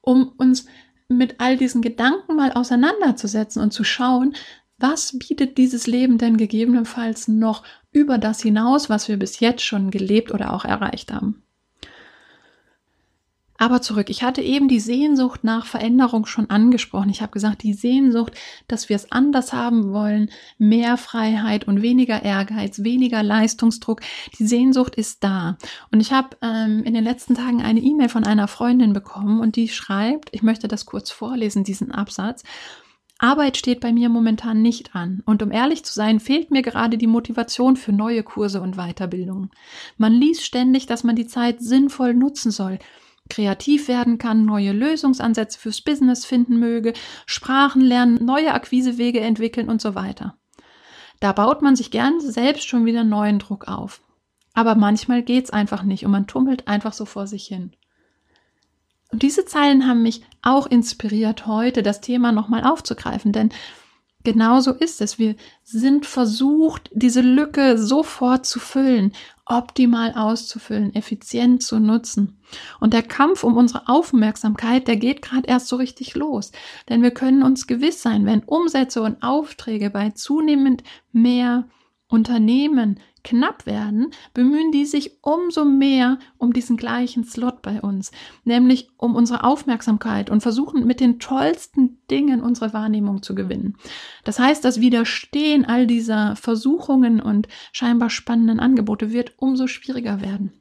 um 0.00 0.28
uns 0.36 0.66
mit 1.08 1.40
all 1.40 1.56
diesen 1.56 1.82
Gedanken 1.82 2.36
mal 2.36 2.52
auseinanderzusetzen 2.52 3.62
und 3.62 3.72
zu 3.72 3.82
schauen, 3.82 4.34
was 4.78 5.18
bietet 5.18 5.58
dieses 5.58 5.86
Leben 5.86 6.18
denn 6.18 6.36
gegebenenfalls 6.36 7.26
noch 7.26 7.64
über 7.90 8.18
das 8.18 8.40
hinaus, 8.40 8.88
was 8.88 9.08
wir 9.08 9.16
bis 9.16 9.40
jetzt 9.40 9.62
schon 9.62 9.90
gelebt 9.90 10.30
oder 10.32 10.52
auch 10.54 10.64
erreicht 10.64 11.12
haben. 11.12 11.42
Aber 13.58 13.82
zurück, 13.82 14.08
ich 14.08 14.22
hatte 14.22 14.40
eben 14.40 14.68
die 14.68 14.78
Sehnsucht 14.78 15.42
nach 15.42 15.66
Veränderung 15.66 16.26
schon 16.26 16.48
angesprochen. 16.48 17.10
Ich 17.10 17.20
habe 17.20 17.32
gesagt, 17.32 17.64
die 17.64 17.74
Sehnsucht, 17.74 18.34
dass 18.68 18.88
wir 18.88 18.94
es 18.94 19.10
anders 19.10 19.52
haben 19.52 19.92
wollen, 19.92 20.30
mehr 20.58 20.96
Freiheit 20.96 21.66
und 21.66 21.82
weniger 21.82 22.22
Ehrgeiz, 22.22 22.84
weniger 22.84 23.24
Leistungsdruck. 23.24 24.00
Die 24.38 24.46
Sehnsucht 24.46 24.94
ist 24.94 25.24
da. 25.24 25.58
Und 25.90 26.00
ich 26.00 26.12
habe 26.12 26.36
ähm, 26.40 26.84
in 26.84 26.94
den 26.94 27.02
letzten 27.02 27.34
Tagen 27.34 27.60
eine 27.60 27.80
E-Mail 27.80 28.08
von 28.08 28.24
einer 28.24 28.46
Freundin 28.46 28.92
bekommen 28.92 29.40
und 29.40 29.56
die 29.56 29.68
schreibt, 29.68 30.28
ich 30.32 30.44
möchte 30.44 30.68
das 30.68 30.86
kurz 30.86 31.10
vorlesen, 31.10 31.64
diesen 31.64 31.90
Absatz. 31.90 32.44
Arbeit 33.20 33.56
steht 33.56 33.80
bei 33.80 33.92
mir 33.92 34.08
momentan 34.08 34.62
nicht 34.62 34.94
an. 34.94 35.24
Und 35.26 35.42
um 35.42 35.50
ehrlich 35.50 35.84
zu 35.84 35.92
sein, 35.92 36.20
fehlt 36.20 36.52
mir 36.52 36.62
gerade 36.62 36.96
die 36.96 37.08
Motivation 37.08 37.76
für 37.76 37.90
neue 37.90 38.22
Kurse 38.22 38.60
und 38.60 38.76
Weiterbildungen. 38.76 39.50
Man 39.96 40.12
liest 40.12 40.44
ständig, 40.44 40.86
dass 40.86 41.02
man 41.02 41.16
die 41.16 41.26
Zeit 41.26 41.60
sinnvoll 41.60 42.14
nutzen 42.14 42.52
soll 42.52 42.78
kreativ 43.28 43.88
werden 43.88 44.18
kann, 44.18 44.44
neue 44.44 44.72
Lösungsansätze 44.72 45.58
fürs 45.58 45.80
Business 45.80 46.24
finden 46.24 46.58
möge, 46.58 46.92
Sprachen 47.26 47.80
lernen, 47.80 48.24
neue 48.24 48.52
Akquisewege 48.52 49.20
entwickeln 49.20 49.68
und 49.68 49.80
so 49.80 49.94
weiter. 49.94 50.36
Da 51.20 51.32
baut 51.32 51.62
man 51.62 51.76
sich 51.76 51.90
gern 51.90 52.20
selbst 52.20 52.66
schon 52.66 52.84
wieder 52.84 53.04
neuen 53.04 53.38
Druck 53.38 53.68
auf. 53.68 54.02
Aber 54.54 54.74
manchmal 54.74 55.22
geht's 55.22 55.50
einfach 55.50 55.82
nicht 55.82 56.04
und 56.04 56.10
man 56.10 56.26
tummelt 56.26 56.68
einfach 56.68 56.92
so 56.92 57.04
vor 57.04 57.26
sich 57.26 57.46
hin. 57.46 57.72
Und 59.10 59.22
diese 59.22 59.46
Zeilen 59.46 59.86
haben 59.86 60.02
mich 60.02 60.22
auch 60.42 60.66
inspiriert, 60.66 61.46
heute 61.46 61.82
das 61.82 62.00
Thema 62.00 62.32
nochmal 62.32 62.64
aufzugreifen, 62.64 63.32
denn 63.32 63.50
genau 64.22 64.60
so 64.60 64.72
ist 64.72 65.00
es. 65.00 65.18
Wir 65.18 65.36
sind 65.64 66.04
versucht, 66.04 66.90
diese 66.92 67.22
Lücke 67.22 67.78
sofort 67.78 68.44
zu 68.44 68.60
füllen, 68.60 69.12
optimal 69.48 70.12
auszufüllen, 70.14 70.94
effizient 70.94 71.62
zu 71.62 71.80
nutzen. 71.80 72.38
Und 72.80 72.92
der 72.92 73.02
Kampf 73.02 73.44
um 73.44 73.56
unsere 73.56 73.88
Aufmerksamkeit, 73.88 74.86
der 74.86 74.96
geht 74.96 75.22
gerade 75.22 75.48
erst 75.48 75.68
so 75.68 75.76
richtig 75.76 76.14
los. 76.14 76.52
Denn 76.88 77.02
wir 77.02 77.10
können 77.10 77.42
uns 77.42 77.66
gewiss 77.66 78.02
sein, 78.02 78.26
wenn 78.26 78.44
Umsätze 78.44 79.02
und 79.02 79.22
Aufträge 79.22 79.90
bei 79.90 80.10
zunehmend 80.10 80.82
mehr 81.12 81.68
Unternehmen 82.08 83.00
knapp 83.24 83.66
werden, 83.66 84.10
bemühen 84.34 84.72
die 84.72 84.84
sich 84.84 85.18
umso 85.22 85.64
mehr 85.64 86.18
um 86.36 86.52
diesen 86.52 86.76
gleichen 86.76 87.24
Slot 87.24 87.62
bei 87.62 87.80
uns, 87.80 88.10
nämlich 88.44 88.88
um 88.96 89.16
unsere 89.16 89.44
Aufmerksamkeit 89.44 90.30
und 90.30 90.40
versuchen 90.40 90.86
mit 90.86 91.00
den 91.00 91.18
tollsten 91.18 91.98
Dingen 92.10 92.42
unsere 92.42 92.72
Wahrnehmung 92.72 93.22
zu 93.22 93.34
gewinnen. 93.34 93.76
Das 94.24 94.38
heißt, 94.38 94.64
das 94.64 94.80
Widerstehen 94.80 95.64
all 95.64 95.86
dieser 95.86 96.36
Versuchungen 96.36 97.20
und 97.20 97.48
scheinbar 97.72 98.10
spannenden 98.10 98.60
Angebote 98.60 99.12
wird 99.12 99.34
umso 99.36 99.66
schwieriger 99.66 100.20
werden. 100.20 100.52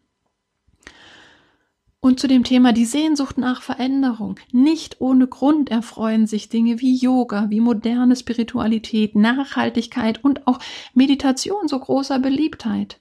Und 2.00 2.20
zu 2.20 2.28
dem 2.28 2.44
Thema 2.44 2.74
die 2.74 2.86
Sehnsucht 2.86 3.38
nach 3.38 3.62
Veränderung. 3.62 4.40
Nicht 4.52 5.02
ohne 5.02 5.28
Grund 5.28 5.70
erfreuen 5.72 6.28
sich 6.28 6.48
Dinge 6.48 6.80
wie 6.80 6.96
Yoga, 6.96 7.50
wie 7.50 7.60
moderne 7.60 8.16
Spiritualität, 8.16 9.16
Nachhaltigkeit 9.16 10.24
und 10.24 10.46
auch 10.46 10.60
Meditation 10.94 11.68
so 11.68 11.80
großer 11.80 12.20
Beliebtheit. 12.20 13.00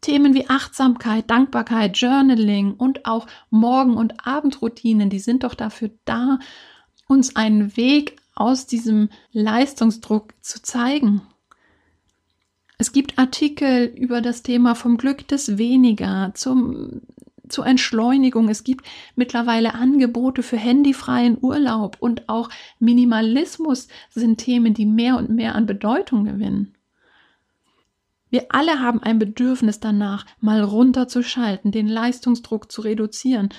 Themen 0.00 0.34
wie 0.34 0.50
Achtsamkeit, 0.50 1.30
Dankbarkeit, 1.30 1.96
Journaling 1.96 2.74
und 2.74 3.06
auch 3.06 3.28
Morgen- 3.50 3.96
und 3.96 4.26
Abendroutinen, 4.26 5.08
die 5.08 5.20
sind 5.20 5.44
doch 5.44 5.54
dafür 5.54 5.90
da, 6.04 6.40
uns 7.06 7.36
einen 7.36 7.76
Weg 7.76 8.16
aus 8.34 8.66
diesem 8.66 9.10
Leistungsdruck 9.30 10.34
zu 10.40 10.60
zeigen. 10.60 11.22
Es 12.78 12.92
gibt 12.92 13.18
Artikel 13.18 13.84
über 13.84 14.20
das 14.20 14.42
Thema 14.42 14.74
vom 14.74 14.96
Glück 14.96 15.28
des 15.28 15.56
Weniger, 15.56 16.32
zum 16.34 17.02
zur 17.52 17.66
Entschleunigung. 17.66 18.48
Es 18.48 18.64
gibt 18.64 18.86
mittlerweile 19.14 19.74
Angebote 19.74 20.42
für 20.42 20.56
handyfreien 20.56 21.38
Urlaub 21.40 21.96
und 22.00 22.28
auch 22.28 22.48
Minimalismus 22.78 23.88
sind 24.10 24.38
Themen, 24.38 24.74
die 24.74 24.86
mehr 24.86 25.16
und 25.16 25.30
mehr 25.30 25.54
an 25.54 25.66
Bedeutung 25.66 26.24
gewinnen. 26.24 26.74
Wir 28.30 28.46
alle 28.48 28.80
haben 28.80 29.02
ein 29.02 29.18
Bedürfnis 29.18 29.78
danach, 29.78 30.24
mal 30.40 30.62
runterzuschalten, 30.62 31.70
den 31.70 31.86
Leistungsdruck 31.86 32.72
zu 32.72 32.80
reduzieren, 32.80 33.50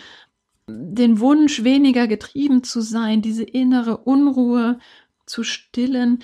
den 0.67 1.19
Wunsch, 1.19 1.63
weniger 1.63 2.07
getrieben 2.07 2.63
zu 2.63 2.81
sein, 2.81 3.21
diese 3.21 3.43
innere 3.43 3.97
Unruhe 3.97 4.79
zu 5.25 5.43
stillen, 5.43 6.23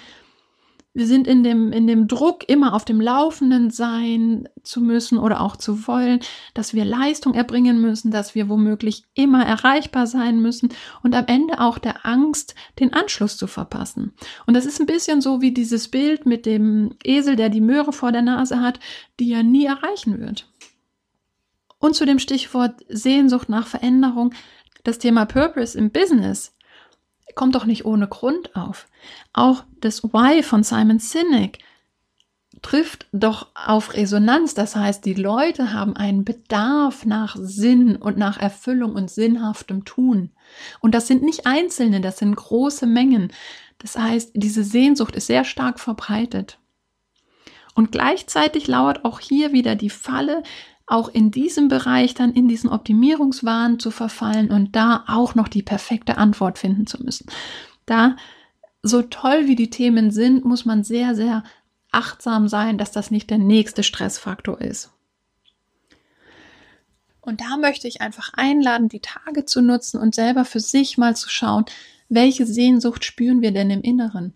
wir 0.99 1.07
sind 1.07 1.27
in 1.27 1.43
dem, 1.43 1.71
in 1.71 1.87
dem 1.87 2.07
Druck, 2.07 2.47
immer 2.47 2.73
auf 2.73 2.83
dem 2.83 2.99
Laufenden 2.99 3.71
sein 3.71 4.47
zu 4.63 4.81
müssen 4.81 5.17
oder 5.17 5.39
auch 5.39 5.55
zu 5.55 5.87
wollen, 5.87 6.19
dass 6.53 6.73
wir 6.73 6.83
Leistung 6.83 7.33
erbringen 7.33 7.81
müssen, 7.81 8.11
dass 8.11 8.35
wir 8.35 8.49
womöglich 8.49 9.05
immer 9.15 9.43
erreichbar 9.43 10.05
sein 10.05 10.41
müssen 10.41 10.69
und 11.01 11.15
am 11.15 11.25
Ende 11.27 11.61
auch 11.61 11.79
der 11.79 12.05
Angst, 12.05 12.53
den 12.79 12.93
Anschluss 12.93 13.37
zu 13.37 13.47
verpassen. 13.47 14.13
Und 14.45 14.55
das 14.55 14.65
ist 14.65 14.79
ein 14.79 14.85
bisschen 14.85 15.21
so 15.21 15.41
wie 15.41 15.53
dieses 15.53 15.87
Bild 15.87 16.25
mit 16.25 16.45
dem 16.45 16.91
Esel, 17.03 17.37
der 17.37 17.49
die 17.49 17.61
Möhre 17.61 17.93
vor 17.93 18.11
der 18.11 18.21
Nase 18.21 18.59
hat, 18.59 18.79
die 19.21 19.31
er 19.31 19.43
nie 19.43 19.65
erreichen 19.65 20.19
wird. 20.19 20.51
Und 21.79 21.95
zu 21.95 22.05
dem 22.05 22.19
Stichwort 22.19 22.81
Sehnsucht 22.89 23.47
nach 23.47 23.67
Veränderung, 23.67 24.33
das 24.83 24.99
Thema 24.99 25.25
Purpose 25.25 25.77
im 25.77 25.91
Business 25.91 26.53
kommt 27.39 27.55
doch 27.55 27.63
nicht 27.63 27.85
ohne 27.85 28.09
Grund 28.09 28.53
auf. 28.53 28.89
Auch 29.31 29.63
das 29.79 30.03
Why 30.03 30.43
von 30.43 30.61
Simon 30.61 30.99
Sinek 30.99 31.59
trifft 32.61 33.07
doch 33.13 33.47
auf 33.55 33.93
Resonanz. 33.93 34.55
Das 34.55 34.75
heißt, 34.75 35.05
die 35.05 35.13
Leute 35.13 35.71
haben 35.71 35.95
einen 35.95 36.25
Bedarf 36.25 37.05
nach 37.05 37.37
Sinn 37.39 37.95
und 37.95 38.17
nach 38.17 38.37
Erfüllung 38.37 38.91
und 38.91 39.09
sinnhaftem 39.09 39.85
Tun. 39.85 40.31
Und 40.81 40.93
das 40.93 41.07
sind 41.07 41.23
nicht 41.23 41.47
Einzelne, 41.47 42.01
das 42.01 42.17
sind 42.17 42.35
große 42.35 42.85
Mengen. 42.85 43.31
Das 43.77 43.97
heißt, 43.97 44.31
diese 44.33 44.65
Sehnsucht 44.65 45.15
ist 45.15 45.27
sehr 45.27 45.45
stark 45.45 45.79
verbreitet. 45.79 46.59
Und 47.73 47.93
gleichzeitig 47.93 48.67
lauert 48.67 49.05
auch 49.05 49.21
hier 49.21 49.53
wieder 49.53 49.75
die 49.75 49.89
Falle, 49.89 50.43
auch 50.89 51.07
in 51.09 51.31
diesem 51.31 51.67
Bereich 51.67 52.13
dann 52.15 52.33
in 52.33 52.47
diesen 52.47 52.69
Optimierungswahn 52.69 53.79
zu 53.79 53.91
verfallen 53.91 54.51
und 54.51 54.75
da 54.75 55.05
auch 55.07 55.35
noch 55.35 55.47
die 55.47 55.61
perfekte 55.61 56.17
Antwort 56.17 56.57
finden 56.57 56.87
zu 56.87 57.01
müssen. 57.03 57.27
Da, 57.85 58.15
so 58.81 59.01
toll 59.03 59.47
wie 59.47 59.55
die 59.55 59.69
Themen 59.69 60.11
sind, 60.11 60.45
muss 60.45 60.65
man 60.65 60.83
sehr, 60.83 61.15
sehr 61.15 61.43
achtsam 61.91 62.47
sein, 62.47 62.77
dass 62.77 62.91
das 62.91 63.11
nicht 63.11 63.29
der 63.29 63.37
nächste 63.37 63.83
Stressfaktor 63.83 64.59
ist. 64.61 64.91
Und 67.21 67.41
da 67.41 67.57
möchte 67.57 67.87
ich 67.87 68.01
einfach 68.01 68.31
einladen, 68.33 68.89
die 68.89 69.01
Tage 69.01 69.45
zu 69.45 69.61
nutzen 69.61 69.99
und 69.99 70.15
selber 70.15 70.45
für 70.45 70.59
sich 70.59 70.97
mal 70.97 71.15
zu 71.15 71.29
schauen, 71.29 71.65
welche 72.07 72.47
Sehnsucht 72.47 73.05
spüren 73.05 73.41
wir 73.41 73.51
denn 73.51 73.69
im 73.69 73.81
Inneren? 73.81 74.33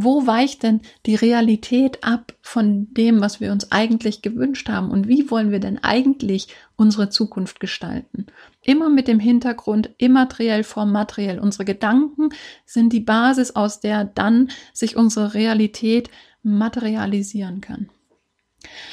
Wo 0.00 0.28
weicht 0.28 0.62
denn 0.62 0.80
die 1.06 1.16
Realität 1.16 2.04
ab 2.04 2.32
von 2.40 2.86
dem, 2.94 3.20
was 3.20 3.40
wir 3.40 3.50
uns 3.50 3.72
eigentlich 3.72 4.22
gewünscht 4.22 4.68
haben? 4.68 4.90
Und 4.90 5.08
wie 5.08 5.28
wollen 5.28 5.50
wir 5.50 5.58
denn 5.58 5.82
eigentlich 5.82 6.48
unsere 6.76 7.10
Zukunft 7.10 7.58
gestalten? 7.58 8.26
Immer 8.62 8.90
mit 8.90 9.08
dem 9.08 9.18
Hintergrund 9.18 9.90
immateriell 9.98 10.62
vor 10.62 10.86
materiell. 10.86 11.40
Unsere 11.40 11.64
Gedanken 11.64 12.28
sind 12.64 12.92
die 12.92 13.00
Basis, 13.00 13.56
aus 13.56 13.80
der 13.80 14.04
dann 14.04 14.50
sich 14.72 14.96
unsere 14.96 15.34
Realität 15.34 16.10
materialisieren 16.44 17.60
kann. 17.60 17.90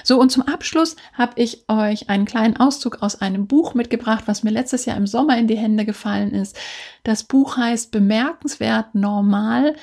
So, 0.03 0.19
und 0.19 0.31
zum 0.31 0.43
Abschluss 0.43 0.95
habe 1.13 1.33
ich 1.41 1.65
euch 1.67 2.09
einen 2.09 2.25
kleinen 2.25 2.57
Auszug 2.57 3.03
aus 3.03 3.21
einem 3.21 3.45
Buch 3.45 3.75
mitgebracht, 3.75 4.23
was 4.27 4.43
mir 4.43 4.51
letztes 4.51 4.85
Jahr 4.85 4.97
im 4.97 5.07
Sommer 5.07 5.37
in 5.37 5.47
die 5.47 5.57
Hände 5.57 5.85
gefallen 5.85 6.31
ist. 6.31 6.57
Das 7.03 7.23
Buch 7.23 7.57
heißt 7.57 7.91
Bemerkenswert 7.91 8.95
normal 8.95 9.75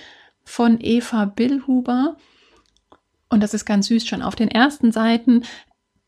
von 0.44 0.78
Eva 0.80 1.24
Billhuber. 1.26 2.16
Und 3.28 3.42
das 3.42 3.54
ist 3.54 3.64
ganz 3.64 3.86
süß 3.86 4.06
schon 4.06 4.22
auf 4.22 4.34
den 4.34 4.50
ersten 4.50 4.92
Seiten 4.92 5.42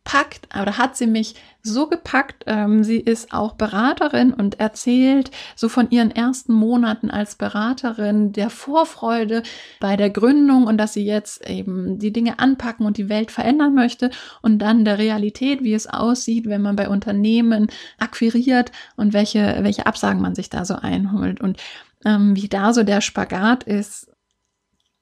packt 0.05 0.49
oder 0.61 0.77
hat 0.77 0.97
sie 0.97 1.07
mich 1.07 1.35
so 1.62 1.88
gepackt. 1.88 2.44
Ähm, 2.47 2.85
sie 2.85 2.99
ist 2.99 3.33
auch 3.33 3.55
Beraterin 3.55 4.35
und 4.35 4.61
erzählt 4.61 5.31
so 5.57 5.70
von 5.70 5.90
ihren 5.90 6.11
ersten 6.11 6.53
Monaten 6.53 7.11
als 7.11 7.37
Beraterin 7.37 8.33
der 8.33 8.51
Vorfreude 8.51 9.42
bei 9.81 9.97
der 9.97 10.11
Gründung 10.11 10.66
und 10.66 10.77
dass 10.77 10.92
sie 10.92 11.05
jetzt 11.05 11.49
eben 11.49 11.99
die 11.99 12.12
Dinge 12.12 12.38
anpacken 12.38 12.85
und 12.85 12.99
die 12.99 13.09
Welt 13.09 13.31
verändern 13.31 13.75
möchte 13.75 14.11
und 14.42 14.59
dann 14.59 14.85
der 14.85 14.99
Realität, 14.99 15.64
wie 15.64 15.75
es 15.75 15.87
aussieht, 15.87 16.47
wenn 16.47 16.62
man 16.62 16.77
bei 16.77 16.88
Unternehmen 16.88 17.68
akquiriert 17.99 18.73
und 18.97 19.14
welche, 19.14 19.59
welche 19.62 19.87
Absagen 19.87 20.20
man 20.20 20.35
sich 20.35 20.51
da 20.51 20.66
so 20.66 20.75
einholt 20.75 21.40
und 21.40 21.57
ähm, 22.05 22.37
wie 22.37 22.49
da 22.49 22.75
so 22.75 22.83
der 22.83 23.01
Spagat 23.01 23.64
ist 23.64 24.13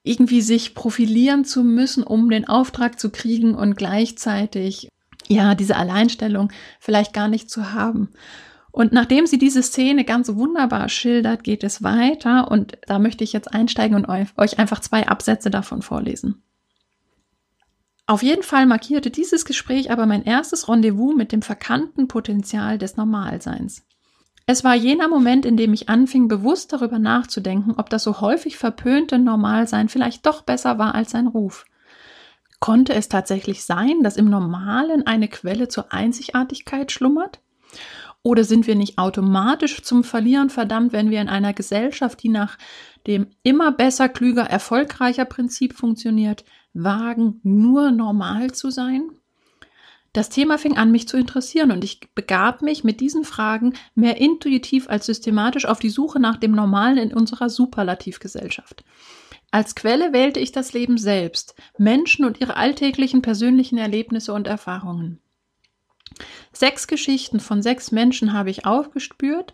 irgendwie 0.03 0.41
sich 0.41 0.75
profilieren 0.75 1.45
zu 1.45 1.63
müssen, 1.63 2.03
um 2.03 2.29
den 2.29 2.47
Auftrag 2.47 2.99
zu 2.99 3.09
kriegen 3.09 3.55
und 3.55 3.75
gleichzeitig 3.75 4.89
ja 5.27 5.55
diese 5.55 5.77
Alleinstellung 5.77 6.51
vielleicht 6.79 7.13
gar 7.13 7.29
nicht 7.29 7.49
zu 7.49 7.73
haben. 7.73 8.09
Und 8.71 8.91
nachdem 8.91 9.27
sie 9.27 9.37
diese 9.37 9.61
Szene 9.61 10.03
ganz 10.03 10.33
wunderbar 10.33 10.89
schildert, 10.89 11.43
geht 11.43 11.63
es 11.63 11.83
weiter 11.83 12.49
und 12.49 12.77
da 12.87 12.99
möchte 12.99 13.23
ich 13.23 13.31
jetzt 13.31 13.53
einsteigen 13.53 13.95
und 13.95 14.09
euch 14.09 14.59
einfach 14.59 14.79
zwei 14.79 15.07
Absätze 15.07 15.49
davon 15.49 15.81
vorlesen. 15.81 16.41
Auf 18.05 18.23
jeden 18.23 18.43
Fall 18.43 18.65
markierte 18.65 19.11
dieses 19.11 19.45
Gespräch 19.45 19.91
aber 19.91 20.05
mein 20.05 20.23
erstes 20.23 20.67
Rendezvous 20.67 21.15
mit 21.15 21.31
dem 21.31 21.41
verkannten 21.41 22.07
Potenzial 22.07 22.77
des 22.77 22.97
Normalseins. 22.97 23.85
Es 24.45 24.63
war 24.63 24.75
jener 24.75 25.07
Moment, 25.07 25.45
in 25.45 25.55
dem 25.55 25.73
ich 25.73 25.87
anfing, 25.87 26.27
bewusst 26.27 26.73
darüber 26.73 26.99
nachzudenken, 26.99 27.75
ob 27.77 27.89
das 27.89 28.03
so 28.03 28.19
häufig 28.19 28.57
verpönte 28.57 29.17
Normalsein 29.17 29.87
vielleicht 29.87 30.25
doch 30.25 30.41
besser 30.41 30.77
war 30.77 30.95
als 30.95 31.11
sein 31.11 31.27
Ruf. 31.27 31.65
Konnte 32.59 32.93
es 32.93 33.07
tatsächlich 33.09 33.63
sein, 33.63 34.03
dass 34.03 34.17
im 34.17 34.29
Normalen 34.29 35.07
eine 35.07 35.27
Quelle 35.27 35.69
zur 35.69 35.93
Einzigartigkeit 35.93 36.91
schlummert? 36.91 37.41
Oder 38.21 38.45
sind 38.45 38.67
wir 38.67 38.75
nicht 38.75 38.97
automatisch 38.97 39.81
zum 39.81 40.03
Verlieren 40.03 40.49
verdammt, 40.49 40.93
wenn 40.93 41.09
wir 41.09 41.19
in 41.19 41.27
einer 41.27 41.53
Gesellschaft, 41.53 42.23
die 42.23 42.29
nach 42.29 42.57
dem 43.05 43.27
immer 43.43 43.71
besser, 43.73 44.07
klüger, 44.07 44.43
erfolgreicher 44.43 45.25
Prinzip 45.25 45.73
funktioniert, 45.73 46.45
wagen, 46.73 47.41
nur 47.43 47.91
normal 47.91 48.51
zu 48.51 48.69
sein? 48.69 49.09
Das 50.13 50.29
Thema 50.29 50.59
fing 50.59 50.77
an, 50.77 50.91
mich 50.91 51.07
zu 51.07 51.17
interessieren 51.17 51.71
und 51.71 51.83
ich 51.83 51.99
begab 52.13 52.61
mich 52.61 52.83
mit 52.83 53.01
diesen 53.01 53.25
Fragen 53.25 53.73
mehr 53.95 54.17
intuitiv 54.17 54.87
als 54.87 55.07
systematisch 55.07 55.65
auf 55.65 55.79
die 55.79 55.89
Suche 55.89 56.19
nach 56.19 56.37
dem 56.37 56.51
Normalen 56.51 56.97
in 56.97 57.13
unserer 57.13 57.49
Superlativgesellschaft. 57.49 58.85
Als 59.49 59.73
Quelle 59.73 60.13
wählte 60.13 60.39
ich 60.39 60.51
das 60.51 60.73
Leben 60.73 60.99
selbst, 60.99 61.55
Menschen 61.79 62.25
und 62.25 62.39
ihre 62.39 62.57
alltäglichen 62.57 63.23
persönlichen 63.23 63.79
Erlebnisse 63.79 64.33
und 64.33 64.47
Erfahrungen. 64.47 65.19
Sechs 66.51 66.87
Geschichten 66.87 67.39
von 67.39 67.63
sechs 67.63 67.91
Menschen 67.91 68.33
habe 68.33 68.51
ich 68.51 68.67
aufgespürt, 68.67 69.53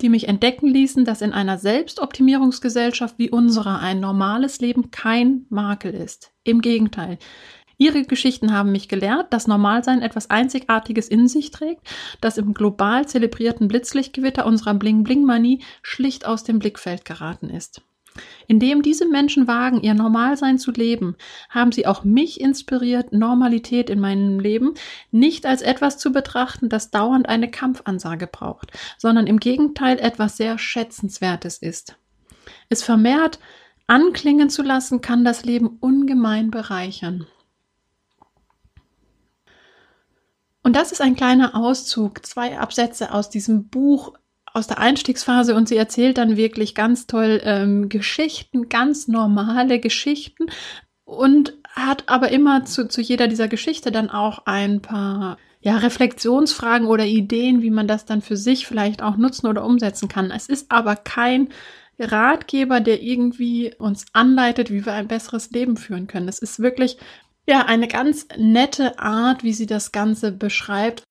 die 0.00 0.08
mich 0.08 0.28
entdecken 0.28 0.68
ließen, 0.68 1.04
dass 1.04 1.22
in 1.22 1.32
einer 1.32 1.58
Selbstoptimierungsgesellschaft 1.58 3.18
wie 3.18 3.30
unserer 3.30 3.80
ein 3.80 3.98
normales 3.98 4.60
Leben 4.60 4.92
kein 4.92 5.46
Makel 5.48 5.92
ist. 5.92 6.32
Im 6.44 6.60
Gegenteil. 6.60 7.18
Ihre 7.80 8.02
Geschichten 8.02 8.52
haben 8.52 8.72
mich 8.72 8.88
gelehrt, 8.88 9.32
dass 9.32 9.46
Normalsein 9.46 10.02
etwas 10.02 10.30
Einzigartiges 10.30 11.08
in 11.08 11.28
sich 11.28 11.52
trägt, 11.52 11.88
das 12.20 12.36
im 12.36 12.52
global 12.52 13.06
zelebrierten 13.06 13.68
Blitzlichtgewitter 13.68 14.46
unserer 14.46 14.74
Bling-Bling-Manie 14.74 15.62
schlicht 15.82 16.26
aus 16.26 16.42
dem 16.42 16.58
Blickfeld 16.58 17.04
geraten 17.04 17.48
ist. 17.48 17.82
Indem 18.48 18.82
diese 18.82 19.06
Menschen 19.06 19.46
wagen, 19.46 19.80
ihr 19.80 19.94
Normalsein 19.94 20.58
zu 20.58 20.72
leben, 20.72 21.14
haben 21.50 21.70
sie 21.70 21.86
auch 21.86 22.02
mich 22.02 22.40
inspiriert, 22.40 23.12
Normalität 23.12 23.90
in 23.90 24.00
meinem 24.00 24.40
Leben 24.40 24.74
nicht 25.12 25.46
als 25.46 25.62
etwas 25.62 25.98
zu 25.98 26.10
betrachten, 26.10 26.68
das 26.68 26.90
dauernd 26.90 27.28
eine 27.28 27.48
Kampfansage 27.48 28.26
braucht, 28.26 28.72
sondern 28.96 29.28
im 29.28 29.38
Gegenteil 29.38 30.00
etwas 30.00 30.36
sehr 30.36 30.58
Schätzenswertes 30.58 31.58
ist. 31.58 31.96
Es 32.68 32.82
vermehrt 32.82 33.38
anklingen 33.86 34.50
zu 34.50 34.62
lassen, 34.62 35.00
kann 35.00 35.24
das 35.24 35.44
Leben 35.44 35.76
ungemein 35.80 36.50
bereichern. 36.50 37.28
Und 40.68 40.76
das 40.76 40.92
ist 40.92 41.00
ein 41.00 41.16
kleiner 41.16 41.54
Auszug, 41.54 42.26
zwei 42.26 42.58
Absätze 42.58 43.14
aus 43.14 43.30
diesem 43.30 43.68
Buch 43.68 44.12
aus 44.52 44.66
der 44.66 44.78
Einstiegsphase 44.78 45.54
und 45.54 45.66
sie 45.66 45.78
erzählt 45.78 46.18
dann 46.18 46.36
wirklich 46.36 46.74
ganz 46.74 47.06
toll 47.06 47.40
ähm, 47.42 47.88
Geschichten, 47.88 48.68
ganz 48.68 49.08
normale 49.08 49.80
Geschichten 49.80 50.44
und 51.06 51.54
hat 51.70 52.04
aber 52.10 52.28
immer 52.32 52.66
zu, 52.66 52.86
zu 52.86 53.00
jeder 53.00 53.28
dieser 53.28 53.48
Geschichte 53.48 53.90
dann 53.90 54.10
auch 54.10 54.44
ein 54.44 54.82
paar 54.82 55.38
ja, 55.62 55.78
Reflexionsfragen 55.78 56.86
oder 56.86 57.06
Ideen, 57.06 57.62
wie 57.62 57.70
man 57.70 57.88
das 57.88 58.04
dann 58.04 58.20
für 58.20 58.36
sich 58.36 58.66
vielleicht 58.66 59.02
auch 59.02 59.16
nutzen 59.16 59.46
oder 59.46 59.64
umsetzen 59.64 60.08
kann. 60.10 60.30
Es 60.30 60.50
ist 60.50 60.70
aber 60.70 60.96
kein 60.96 61.48
Ratgeber, 61.98 62.80
der 62.80 63.00
irgendwie 63.00 63.74
uns 63.78 64.04
anleitet, 64.12 64.70
wie 64.70 64.84
wir 64.84 64.92
ein 64.92 65.08
besseres 65.08 65.50
Leben 65.50 65.78
führen 65.78 66.08
können. 66.08 66.28
Es 66.28 66.40
ist 66.40 66.60
wirklich 66.60 66.98
ja 67.48 67.66
eine 67.66 67.88
ganz 67.88 68.26
nette 68.36 68.98
Art, 68.98 69.42
wie 69.42 69.52
sie 69.52 69.66
das 69.66 69.90
Ganze 69.90 70.32
beschreibt 70.32 71.02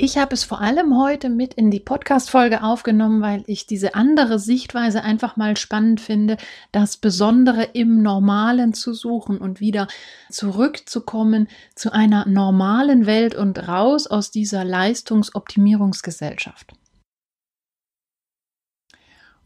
ich 0.00 0.16
habe 0.16 0.32
es 0.32 0.44
vor 0.44 0.60
allem 0.60 0.96
heute 0.96 1.28
mit 1.28 1.54
in 1.54 1.72
die 1.72 1.80
Podcast-Folge 1.80 2.62
aufgenommen, 2.62 3.20
weil 3.20 3.42
ich 3.48 3.66
diese 3.66 3.96
andere 3.96 4.38
Sichtweise 4.38 5.02
einfach 5.02 5.36
mal 5.36 5.56
spannend 5.56 6.00
finde, 6.00 6.36
das 6.70 6.98
Besondere 6.98 7.64
im 7.72 8.00
Normalen 8.00 8.74
zu 8.74 8.94
suchen 8.94 9.38
und 9.38 9.58
wieder 9.58 9.88
zurückzukommen 10.30 11.48
zu 11.74 11.92
einer 11.92 12.28
normalen 12.28 13.06
Welt 13.06 13.34
und 13.34 13.66
raus 13.66 14.06
aus 14.06 14.30
dieser 14.30 14.64
Leistungsoptimierungsgesellschaft. 14.64 16.77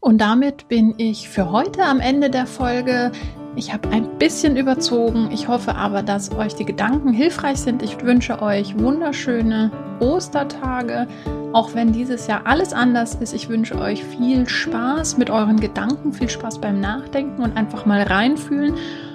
Und 0.03 0.17
damit 0.17 0.67
bin 0.67 0.95
ich 0.97 1.29
für 1.29 1.49
heute 1.49 1.81
am 1.83 2.01
Ende 2.01 2.29
der 2.29 2.45
Folge. 2.45 3.13
Ich 3.55 3.71
habe 3.71 3.87
ein 3.87 4.17
bisschen 4.19 4.57
überzogen. 4.57 5.29
Ich 5.31 5.47
hoffe 5.47 5.75
aber, 5.75 6.03
dass 6.03 6.35
euch 6.35 6.55
die 6.55 6.65
Gedanken 6.65 7.13
hilfreich 7.13 7.59
sind. 7.59 7.81
Ich 7.81 8.03
wünsche 8.03 8.41
euch 8.41 8.77
wunderschöne 8.77 9.71
Ostertage. 10.01 11.07
Auch 11.53 11.73
wenn 11.73 11.93
dieses 11.93 12.27
Jahr 12.27 12.41
alles 12.45 12.73
anders 12.73 13.15
ist, 13.15 13.33
ich 13.33 13.47
wünsche 13.47 13.79
euch 13.79 14.03
viel 14.03 14.45
Spaß 14.45 15.17
mit 15.17 15.29
euren 15.29 15.61
Gedanken, 15.61 16.11
viel 16.11 16.29
Spaß 16.29 16.59
beim 16.59 16.81
Nachdenken 16.81 17.41
und 17.41 17.55
einfach 17.55 17.85
mal 17.85 18.01
reinfühlen 18.01 18.73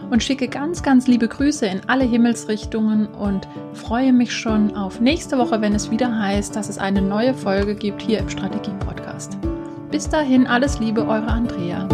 und 0.09 0.23
schicke 0.23 0.49
ganz, 0.49 0.83
ganz 0.83 1.07
liebe 1.07 1.29
Grüße 1.29 1.67
in 1.67 1.83
alle 1.87 2.05
Himmelsrichtungen 2.05 3.09
und 3.09 3.47
freue 3.75 4.15
mich 4.15 4.33
schon 4.33 4.75
auf 4.75 5.01
nächste 5.01 5.37
Woche, 5.37 5.61
wenn 5.61 5.75
es 5.75 5.91
wieder 5.91 6.19
heißt, 6.19 6.57
dass 6.57 6.71
es 6.71 6.79
eine 6.79 7.03
neue 7.03 7.35
Folge 7.35 7.75
gibt 7.75 8.01
hier 8.01 8.21
im 8.21 8.31
Strategie 8.31 8.73
Podcast. 8.81 9.37
Bis 9.91 10.09
dahin 10.09 10.47
alles 10.47 10.79
Liebe, 10.81 11.01
eure 11.01 11.29
Andrea. 11.29 11.89